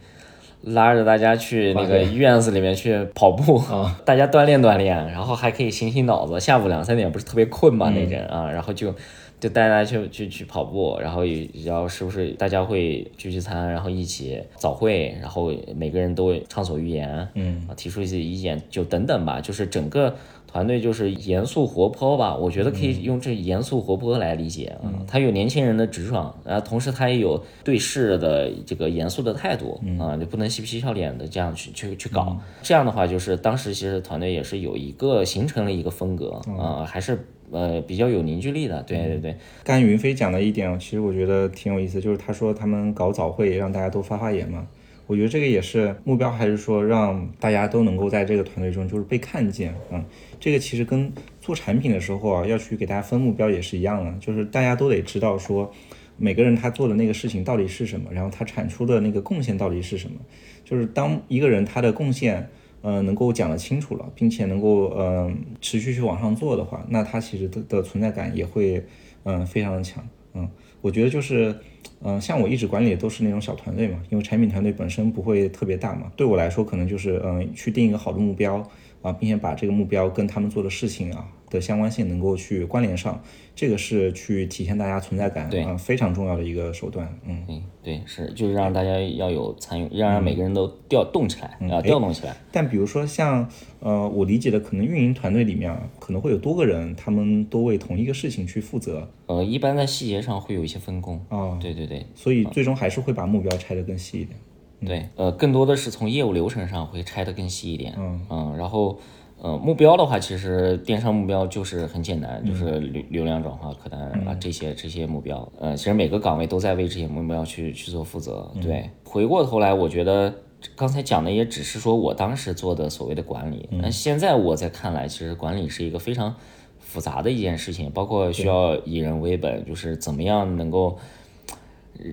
[0.63, 6.39] 拉着大家去那个院子里面去跑步，啊大家锻炼锻炼，然后还可以醒醒脑子。
[6.39, 8.93] 下午两三点不是特别困嘛那阵啊，然后就
[9.39, 20.15] 就带大家去去去跑步，然后也然后是不是大家会聚聚餐，然后一起早会，然后每个人都会畅所欲言，嗯啊，提出一些意见，就等等吧，就是整个
[20.47, 24.89] 团队就是严肃活泼吧，我觉得可以用这严肃活泼来理解啊。
[25.07, 32.35] 他有年轻人的直爽，然啊，同时他也有对事的这个严肃的态度啊，就不能嬉皮笑脸的这样去去去搞。
[32.63, 38.81] 这样的话，就是当时其实团队也是有一个形成了一个风格啊，还是呃比较有凝聚力的。
[38.83, 44.67] 对对对，刚才云飞讲的一点，其实我觉得挺有意思，就是他说他们搞早会让大家都发发言嘛。
[45.05, 50.03] 我觉得这个也是目标，还是说让大家都能够在这个团队中就是被看见，嗯，
[50.37, 55.71] 这个其实跟做产品的时候啊，要去给大家分目标也是一样的，就是大家都得知道说
[56.17, 60.17] 每个人他做的那个事情到底是什么，然后他产出的那个贡献到底是什么。
[60.65, 62.49] 就是当一个人他的贡献，
[62.87, 68.81] 呃，能够讲得清楚了，并且能够嗯持续去往上做的话，那它其实的的存在感也会
[69.23, 70.01] 嗯、非常的强。
[70.33, 70.47] 嗯，
[70.79, 71.53] 我觉得就是
[72.01, 78.65] 嗯、像我一直管理都是那种小团队嘛，因为产品团队本身不会特别大嘛，对我来说可能就是嗯、去定一个好的目标
[79.07, 83.21] 啊，并且把这个目标跟他们做的事情啊的相关性能够去关联上，
[83.55, 87.07] 这个是去体现大家存在感对啊、非常重要的一个手段。
[87.25, 87.43] 嗯。
[87.47, 92.35] 嗯，对，是就是让大家要有参与，要让每个人都调动起来，要调动起来。
[92.51, 101.23] 但比如说像呃，我理解的可能运营团队里面啊，可能会有多个人，他们都为同一个事情去负责呃，一般在细节上会有一些分工。
[101.29, 104.37] 啊，对对对所以最终还是会把目标拆得更细一点。
[104.85, 107.93] 对，呃，更多的是从业务流程上会拆得更细一点。
[107.97, 108.97] 嗯然后
[109.41, 115.47] 呃，目标的话，其实电商目标就是很简单，就是流流量转化、客单啊这些这些目标。
[115.59, 118.51] 呃，其实每个岗位都在为这些目标去去做负责。
[118.61, 120.33] 对，回过头来，我觉得。
[120.75, 126.33] 刚才讲的也只是说我当时做的所谓的管理，那、现在我在看来，其实管理是一个非常
[126.79, 130.97] 复杂的一件事情，包括需要以人为本，就是怎么样能够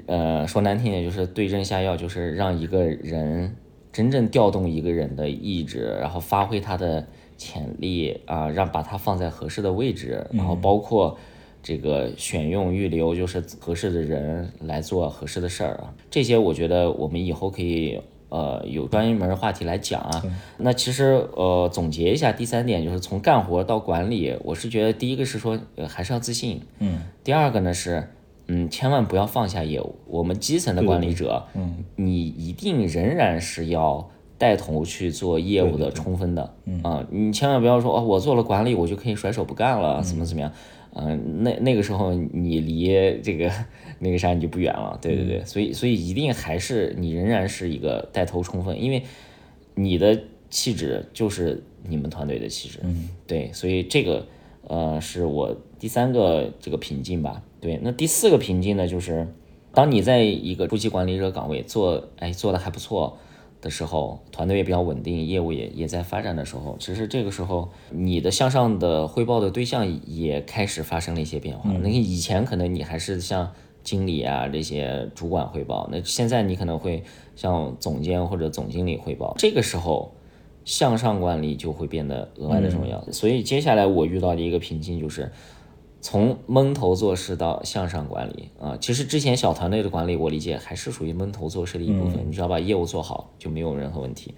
[0.06, 3.56] 呃，说难听点就是对症下药，就是让一个人
[3.92, 7.06] 真正调动一个人的意志，然后发挥他的
[7.36, 11.16] 潜力啊、让把他放在合适的位置，然后包括
[11.62, 18.00] 这个选用预留就是合适的人来做合适的事儿啊，这些我觉得我们以后可以。
[18.30, 20.24] 呃，有专业门的话题来讲啊，
[20.56, 28.08] 那其实呃，总结一下，第三点就是从干活到管理，我是觉得第一个是说，呃，还是要自信，嗯，第二个呢是，
[28.46, 29.94] 嗯，千万不要放下业务。
[30.06, 36.82] 我们基层的管理者，嗯，你一定仍然是要带头去做业务的冲锋的，嗯。
[36.82, 40.52] 啊，你千万不要说哦，我做了管理，我就可以甩手不干了，怎么怎么样，
[40.92, 42.86] 嗯、那那个时候你离
[43.22, 43.50] 这个
[43.98, 49.02] 那个啥你就不远了，对对对，所以所以一定还是你仍然是一个带头冲锋，因为
[49.74, 50.20] 你的
[50.50, 54.26] 气质就是你们团队的气质，嗯，对，所以这个
[54.66, 57.42] 呃是我第三个这个瓶颈吧。
[57.64, 59.26] 对，那第四个瓶颈呢，就是
[59.72, 63.16] 当你在一个初级管理者岗位做，哎，做的还不错
[63.62, 71.70] 的时候，团队也比较稳定，业务也也在发展的时候，其实这个时候你的向上的汇报的对象也开始发生了一些变化。
[71.80, 73.50] 那以前可能你还是像
[73.82, 77.02] 经理啊这些主管汇报，那现在你可能会
[77.34, 79.34] 向总监或者总经理汇报。
[79.38, 80.12] 这个时候
[80.66, 83.02] 向上管理就会变得额外的重要。
[83.10, 85.32] 所以接下来我遇到的一个瓶颈就是。
[86.04, 92.28] 从闷头做事到向上管理啊，其实之前小团队的管理，我理解还是属于闷头做事的一部分。
[92.28, 94.34] 你只要把业务做好，就没有任何问题。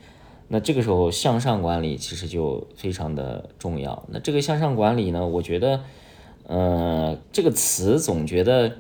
[0.47, 4.01] 那这个时候向上管理其实就非常的重要。
[4.13, 5.81] 那这个向上管理呢，我觉得，
[6.47, 8.77] 呃，这个词总觉得，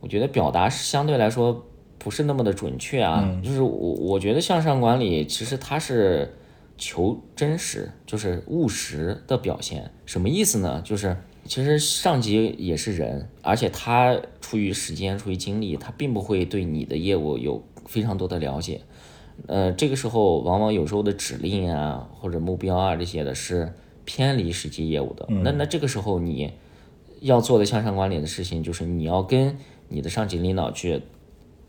[0.00, 1.66] 我觉得表达相对来说
[1.98, 3.40] 不是那么的准确啊。
[3.44, 6.36] 就是我我觉得向上管理其实它是
[6.76, 9.92] 求真实，就是务实的表现。
[10.04, 10.82] 什么意思呢？
[10.84, 11.16] 就是。
[11.48, 18.82] 其实上级也是人，而且他出于时间、出于精力，他并不会对你的业务有非常多的了解。
[19.46, 23.72] 呃，这个时候往往有时候的指令啊或者目标啊这些的是
[24.04, 25.26] 偏离实际业务的。
[25.42, 26.52] 那那这个时候你
[27.20, 29.56] 要做的向上管理的事情，就是你要跟
[29.88, 31.00] 你的上级领导去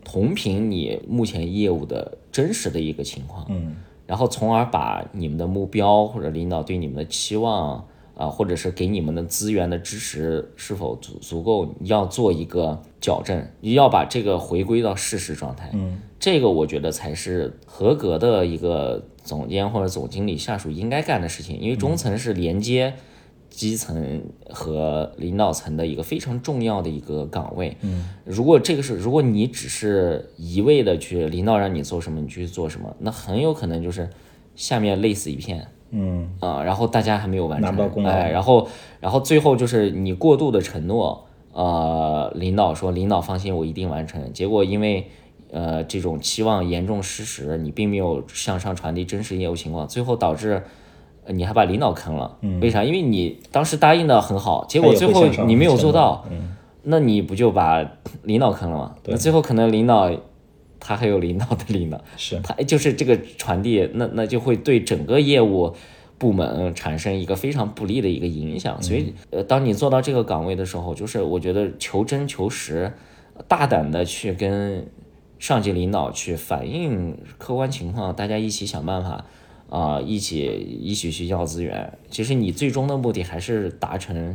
[0.04, 3.76] 同频你目前业务的真实的一个情况，嗯，
[4.06, 7.86] 然后从而把你们的目标或者领导对你们的期望。
[8.20, 15.70] 啊，或者是给你们的资源的支持是否足足够，要做一个矫正，要把这个回归到事实状态。
[15.72, 21.58] 嗯，这个我觉得才是合格的一个总监或者总经理下属应该干的事情。
[21.58, 22.92] 因为中层是连接
[23.48, 27.74] 基层和领导层的一个非常重要的一个岗位。
[27.80, 34.10] 嗯，如果这个是如果你只是一味的去领导让你做什么你去做什么，那很有可能就是
[34.54, 35.68] 下面累死一片。
[35.90, 37.76] 嗯啊，然后大家还没有完成，
[38.06, 38.68] 哎，然后
[39.00, 44.32] 然后最后就是你过度的承诺，呃，领导说领导放心，我一定完成。
[44.32, 45.08] 结果因为
[45.50, 50.62] 呃这种期望严重失实，你并没有向上传递真实业务情况，最后导致
[51.26, 52.36] 你还把领导坑了。
[52.60, 52.84] 为啥？
[52.84, 56.24] 因为你当时答应的很好，结果最后你没有做到，
[56.82, 57.84] 那你不就把
[58.22, 58.94] 领导坑了吗？
[59.12, 60.10] 那最后可能领导。
[60.80, 65.74] 他还有领导的领导，是他就是这个传递，那那就会对整个业务
[66.18, 68.82] 部门产生一个非常不利的一个影响。
[68.82, 72.92] 所以，呃，当你做到这个岗位的时候，就是我觉得求真求实，
[73.46, 74.86] 大胆的去跟
[75.38, 79.24] 上级领导去反映客观情况，大家一起想办法
[79.68, 80.46] 啊，一起
[80.82, 81.92] 一起去要资源。
[82.08, 84.34] 其实你最终的目的还是达成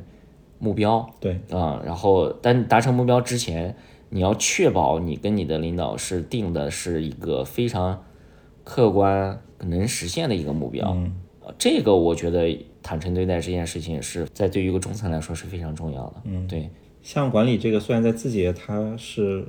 [0.60, 3.76] 目标，对啊，然后但达成目标之前。
[4.10, 8.06] 你要确保你跟你的领导是定的是一个非常
[8.64, 11.12] 客观能实现的一个目标，嗯，
[11.58, 16.70] 这个我觉得坦诚对待这件事情是在对于一个中层来说是非常重要的，嗯，对，
[17.02, 19.46] 向上管理这个虽然在字节它是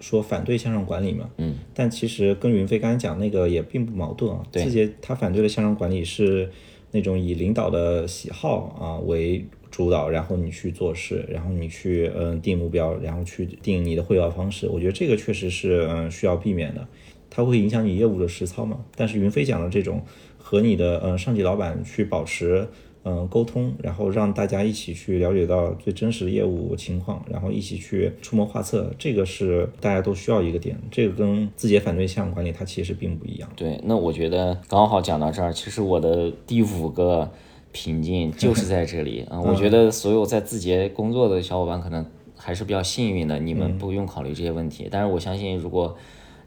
[0.00, 6.50] 说反对向上管理嘛，嗯，但其实跟云飞刚才讲那个也并不矛盾啊，字节他反对的向上管理是
[6.90, 9.46] 那种以领导的喜好啊为。
[9.70, 14.66] 主导，然后你去做事，然后你去嗯定目标，然后去定你的汇报方式。
[14.68, 16.86] 我觉得这个确实是嗯需要避免的，
[17.28, 18.78] 它会影响你业务的实操嘛。
[18.96, 20.02] 但是云飞讲的这种
[20.38, 22.66] 和你的嗯上级老板去保持
[23.04, 30.76] 嗯沟通，然后让大家一起去了解到最真实的业务情况，然后一起去出谋划策，这个是大家都需要一个点。
[30.90, 33.48] 这个跟字节反对项目管理它其实并不一样。
[33.54, 37.30] 对，那我觉得刚好讲到这儿，其实我的第五个。
[37.72, 39.40] 瓶颈就是在这里啊！
[39.40, 42.04] 我觉得所有在字节工作的小伙伴可能
[42.36, 44.88] 还是比较幸运的，你们不用考虑这些问题。
[44.90, 45.96] 但是我相信，如果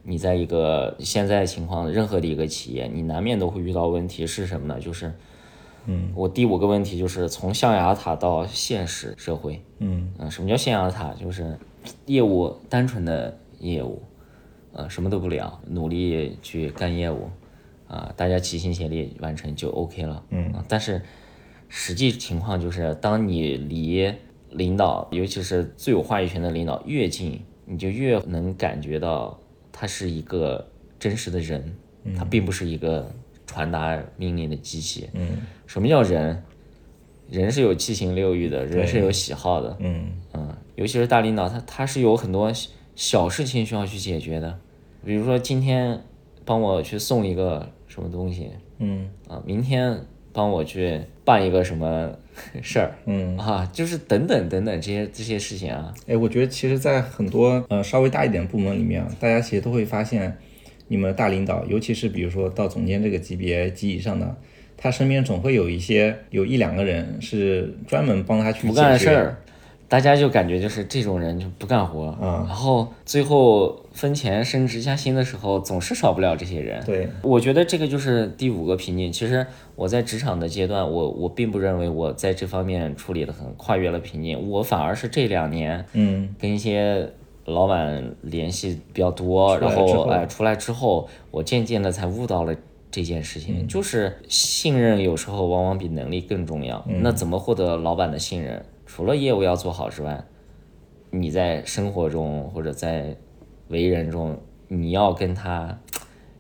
[0.04, 4.80] 你在一个现在情况任何的一个企业，你难免都会遇到问题是什么呢？
[4.80, 5.14] 就是，
[5.86, 9.62] 嗯，我第五个问题就是从象牙塔到现实社会。
[9.78, 11.14] 嗯嗯，什么叫象牙塔？
[11.14, 11.58] 就是
[12.08, 14.02] 业务单纯的业务，
[14.74, 17.30] 呃，什么都不聊，努力去干业务。
[17.92, 20.24] 啊，大家齐心协力完成就 OK 了。
[20.30, 21.02] 嗯，但是
[21.68, 24.10] 实际情况就是，当你离
[24.52, 29.38] 领导，尤其是最有话语权的领导越近，你就越能感觉到
[29.74, 30.66] 他是一个
[30.98, 31.76] 真实的人，
[32.18, 33.12] 他并不是一个
[33.46, 35.10] 传达命令的机器。
[35.12, 36.42] 嗯，什么叫人？
[37.30, 39.76] 人是有七情六欲的，人是有喜好的。
[39.82, 42.50] 嗯嗯，尤其是大领导，他他是有很多
[42.96, 44.58] 小事情需要去解决的，
[45.06, 46.02] 比如说今天
[46.46, 47.70] 帮我去送一个。
[47.94, 48.50] 什么东西？
[48.80, 50.00] 嗯啊，明天
[50.32, 52.10] 帮我去办一个什么
[52.64, 52.96] 事儿？
[53.06, 55.94] 嗯啊，就是等等等等这些这些事情啊。
[56.08, 60.38] 哎，我觉得其实，在很多呃稍微大一点部门里面，大家其实都会发现，
[60.88, 64.36] 你们大领导，尤其是比如说到总监这个级别及以上的，
[64.78, 69.38] 他身边总会有一些有一两个人是专门帮他去不干事儿。
[69.92, 76.82] 大家就感觉就是这种人就不干活，嗯然后最后分钱升职加薪的时候，总是少不了这些人。
[76.86, 79.12] 对，我觉得这个就是第五个瓶颈。
[79.12, 87.12] 其实我在职场的阶段，我我并不认为我在这方面处理的很跨越了瓶颈，我反而是这两年嗯跟一些
[87.44, 92.56] 老板联系比较多，然后后哎出来之后，我渐渐的才悟到了。
[92.94, 96.84] 这件事嗯情就是信任，有时候往往比能力更重要。
[96.90, 98.62] 嗯那怎么获得老板的信任？
[98.94, 100.26] 除了业务要做好之外，
[101.12, 103.16] 你在生活中或者在
[103.70, 104.38] 为人中，
[104.68, 105.80] 你要跟他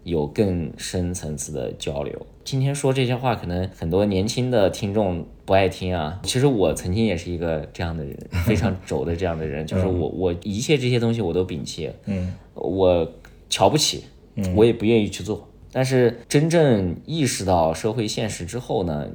[0.03, 2.27] 有更深层次的交流。
[2.43, 6.19] 今天说这些话，可能很多年轻的听众不爱听啊。
[6.23, 13.09] 其实我曾经也是一个这样的人，非常轴的这样的人，就是我我一切这些东西我都摒弃，嗯我
[13.49, 14.03] 瞧不起，
[14.57, 15.47] 我也不愿意去做。
[15.71, 19.07] 但是真正意识到社会现实之后呢，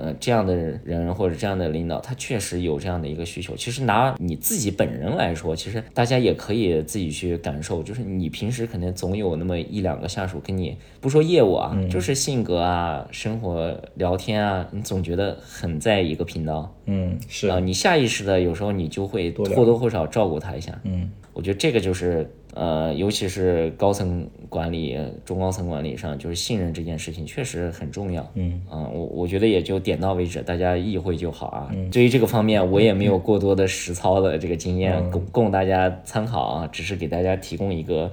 [0.00, 3.54] 呃，这样的人或者这样的领导，他确实有这样的一个需求。
[3.54, 16.74] 其实拿你自己本人来说，其实大家也可以自己去感受，就是你平时可能总有那么一两个下属跟你不说业务啊，就是性格啊、生活聊天啊，你总觉得很在一个频道。
[16.86, 17.48] 嗯是。
[17.48, 20.78] 啊、你下意识的有时候你就会或多或少照顾他一下。
[20.84, 21.10] 嗯。
[21.32, 28.28] 我觉得这个就是呃，尤其是高层管理、中高层管理上，就是信任这件事情确实很重要。
[28.34, 31.70] 嗯啊、我我觉得也就点到为止，大家意会就好啊。
[31.92, 38.10] 对于这个方面，我也没有 过多的实操的这个经验，供供大家参考啊，只是给大家提供一个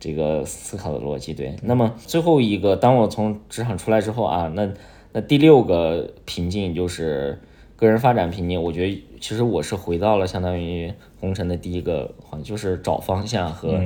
[0.00, 1.32] 这个思考的逻辑。
[1.32, 4.68] 对，那么最后一个，当我从职场出来之后啊，那
[5.12, 7.38] 那第六个瓶颈就是
[7.76, 8.60] 个人发展瓶颈。
[8.60, 13.82] 我觉得其实我是回到了相当于红尘的第一个环，就是找方向和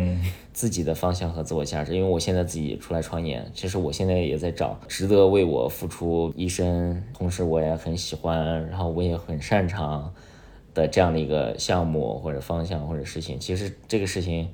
[0.53, 1.97] 自己的方向和自我价值。
[1.97, 10.13] 因为我现在自己出来创业，其实我现在也在找值得为我付出一生，同时我也很喜欢，然后我也很擅长
[10.75, 13.39] 的这样的一个项目或者方向或者事情。
[13.41, 14.47] 其实这个事情。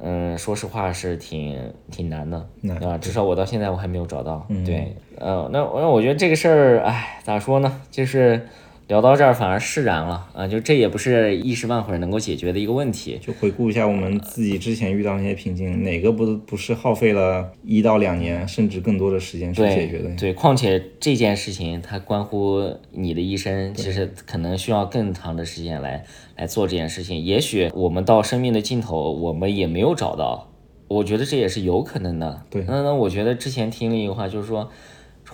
[0.00, 4.46] 嗯，说实话是挺挺难的，难啊，至少我到现在我还没有找到。
[4.64, 7.80] 对，呃，那那我觉得这个事儿，哎，咋说呢？
[7.90, 8.46] 就是
[8.88, 13.18] 聊到这儿反而释然了啊，就这也不是一时半会儿能够解决的一个问题。
[13.20, 20.16] 就回顾一下我们自己之前遇到那些瓶颈，哪个不不是耗费了一到两年甚至更多的时间去解决的对？
[20.16, 26.02] 对，况且这件事情它关乎你的一生，其实可能需要更长的时间来
[26.36, 27.22] 来做这件事情。
[27.22, 30.50] 也许我们到生命的尽头，我们也没有找到，
[30.88, 32.42] 我觉得这也是有可能的。
[32.48, 34.70] 对那那我觉得之前听了一个话，就是说。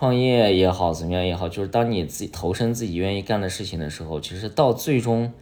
[0.04, 5.32] 创业也好，怎么样也好，就是当你自己投身自己愿意干的事情的时候，其实到最终，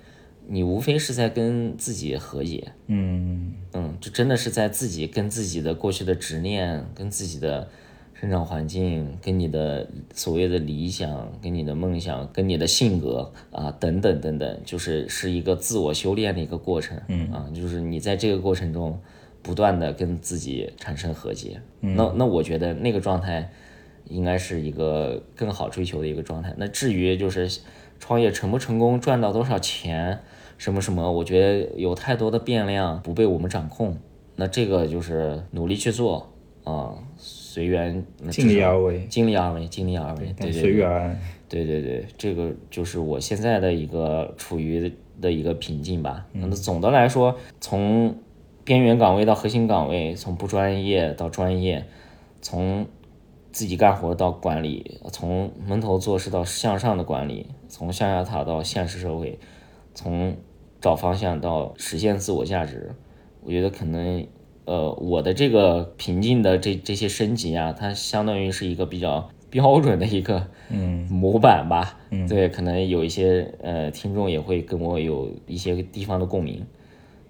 [0.47, 2.71] 你无非是在跟自己和解。
[2.87, 7.69] 嗯嗯，就真的是在自己跟自己的过去的执念、跟自己的
[8.15, 16.97] 生长环境、跟你的所谓的理想、跟你的梦想、跟你的性格啊等等等等，就是是一个自我修炼的一个过程。
[17.09, 18.97] 嗯啊，就是你在这个过程中
[19.43, 21.61] 不断的跟自己产生和解。
[21.81, 23.51] 那那我觉得那个状态
[24.13, 26.55] 应该是一个更好追求的一个状态。
[26.57, 27.61] 那至于就是
[27.99, 30.21] 创业成不成功、赚到多少钱。
[30.59, 33.99] 什么什么，我觉得有太多的变量不被我们掌控，
[34.37, 36.33] 那这个就是努力去做
[36.63, 41.21] 啊、随缘，尽力而为，尽力而为，尽力而为，对对对随遇而安。
[41.49, 46.25] 对对对，这个就是我现在的一个处于的一个瓶颈吧。
[46.33, 48.15] 那总的来说，从
[48.63, 51.85] 边缘岗位到核心岗位，从不专业到专业，
[52.41, 52.87] 从
[53.53, 59.39] 自己干活到管理，从门头做事到向上的管理，从象牙塔到现实社会，
[59.95, 60.35] 从
[60.81, 62.95] 找方向到实现自我价值，
[63.45, 64.27] 我觉得可能
[64.65, 71.99] 呃我的这个瓶颈的这这些升级啊，它相当于是一个比较标准的一个嗯模板吧。
[72.11, 76.67] 嗯，对，可能有一些呃听众也会跟我有一些地方的共鸣。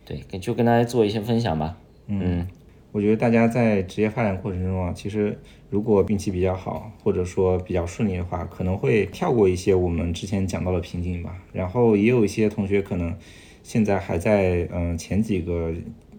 [0.04, 1.76] 对，跟就跟大家做一些分享吧。
[2.06, 2.46] 嗯
[2.92, 5.38] 我觉得大家在职业发展过程中啊，其实
[5.70, 11.42] 如果运气比较好，或者说比较顺利的话，可能会跳过一些我们之前讲到的瓶颈吧。
[11.54, 13.16] 然后也有一些同学可能
[13.62, 15.72] 现在还在嗯、前几个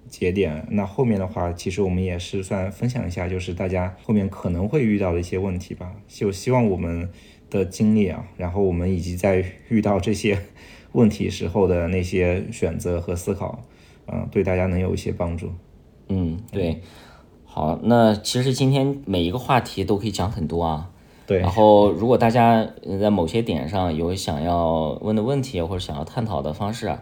[0.09, 5.93] 节点，那后面的话，其实我们也是算分享一下，就是大家后面可能会遇到的一些问题吧。
[6.07, 7.07] 就希望我们
[7.51, 10.39] 的经历啊，然后我们以及在遇到这些
[10.93, 13.63] 问题时候的那些选择和思考，
[14.07, 15.51] 嗯、对大家能有一些帮助。
[16.09, 16.81] 嗯，对。
[17.45, 20.89] 好，那其实今天每一个话题都可以讲很多啊。
[21.25, 27.01] 对然后，如果大家呃在某些点上有想要问的问题或者想要探讨的方式啊，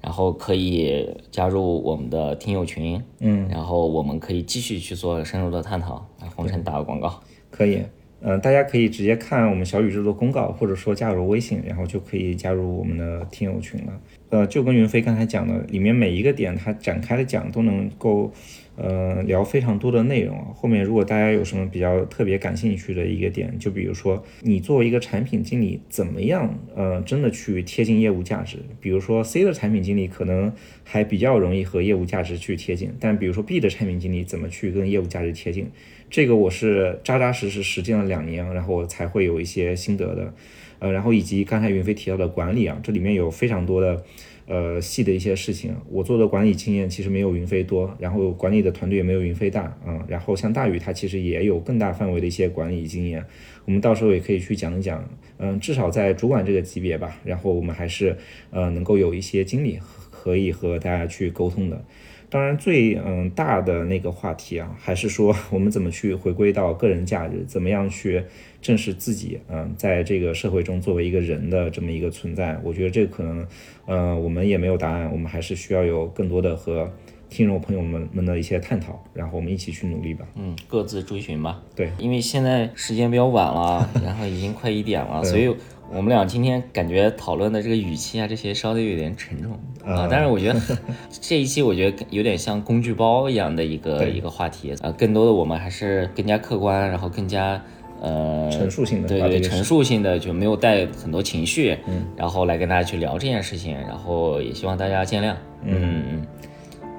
[0.00, 6.06] 然后可以加入我们的听友群，嗯，然后我们可以继续去做深入的探讨。
[6.20, 7.20] 来，红尘打个广告。
[7.50, 7.82] 可以，
[8.20, 13.92] 嗯，大家可以直接看我们小宇宙的公告，或者说加入微信，然后就可以加入我们的听友群了。
[14.30, 18.32] 呃，就跟云飞刚才讲的，里面每一个点他展开的讲都能够。
[18.78, 20.36] 呃，聊非常多的内容。
[20.54, 28.58] 后面如果大家有什么比较特别感兴趣的一个点，就比如说你作为一个产品经理，怎么样呃真的去贴近业务价值？
[28.78, 30.52] 比如说 C 的产品经理可能
[30.84, 35.70] 还比较容易和业务价值去贴近，但比如说 B 的产品经理怎么去跟业务价值贴近？
[36.10, 40.34] 这个我是扎扎实实实践了两年，然后我才会有一些心得的。
[40.78, 44.04] 呃，然后以及刚才云飞提到的管理啊，这里面有非常多的。
[44.48, 50.06] 呃，细的一些事情，我做的管理经验其实没有云飞多，然后管理的团队也没有云飞大啊。
[50.06, 53.24] 然后像大宇他其实也有更大范围的一些管理经验，
[53.64, 55.04] 我们到时候也可以去讲一讲。
[55.38, 58.16] 嗯，至少在主管这个级别吧，然后我们还是
[58.52, 59.80] 呃能够有一些精力
[60.12, 61.84] 可以和大家去沟通的。
[62.30, 68.22] 当然，最嗯大的那个话题啊，还是说我们怎么去回归到个人价值，怎么样去。
[68.66, 73.46] 正视自己，嗯，在这个社会中作为一个人的这么一个存在，我觉得这可能，
[73.86, 76.90] 呃，我们也没有答案，我们还是需要有更多的和
[77.30, 80.26] 听众朋友们们的一些探讨，然后我们一起去努力吧。
[80.34, 81.62] 嗯，各自追寻吧。
[81.76, 85.46] 对，因为现在时间比较晚了， 然后已经快一点了，所以
[85.92, 89.52] 我们俩今天感觉讨论的这个语气啊，这些稍微有点沉重
[89.84, 90.08] 啊。
[90.10, 90.60] 但是我觉得
[91.20, 97.62] 这一期我觉得有点像工具包一样的一个一个话题啊，更多的我们还是更加客观，然后更加。
[98.00, 106.02] 呃，陈述性的，对对，陈述性的就没有带很多情绪，嗯，然后来跟大家去聊这件事情，然后也希望大家见谅，嗯。
[106.10, 106.26] 嗯，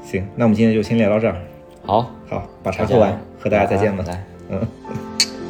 [0.03, 1.35] 行，那我们今天就先聊到这儿，
[1.85, 4.67] 好，好，把茶喝完，和大家再见吧，来，嗯，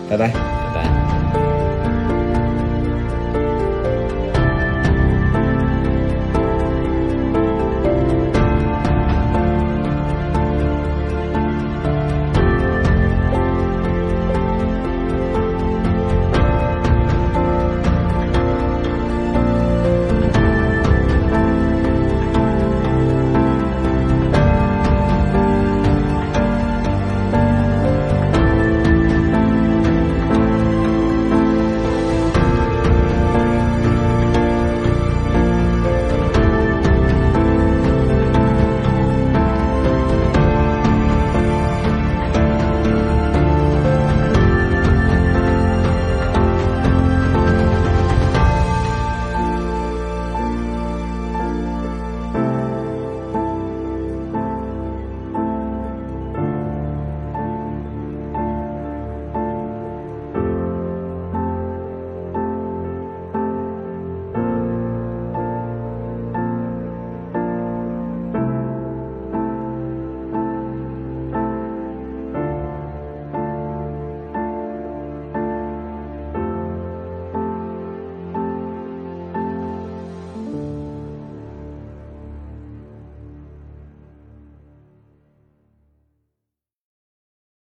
[0.09, 0.31] 拜拜。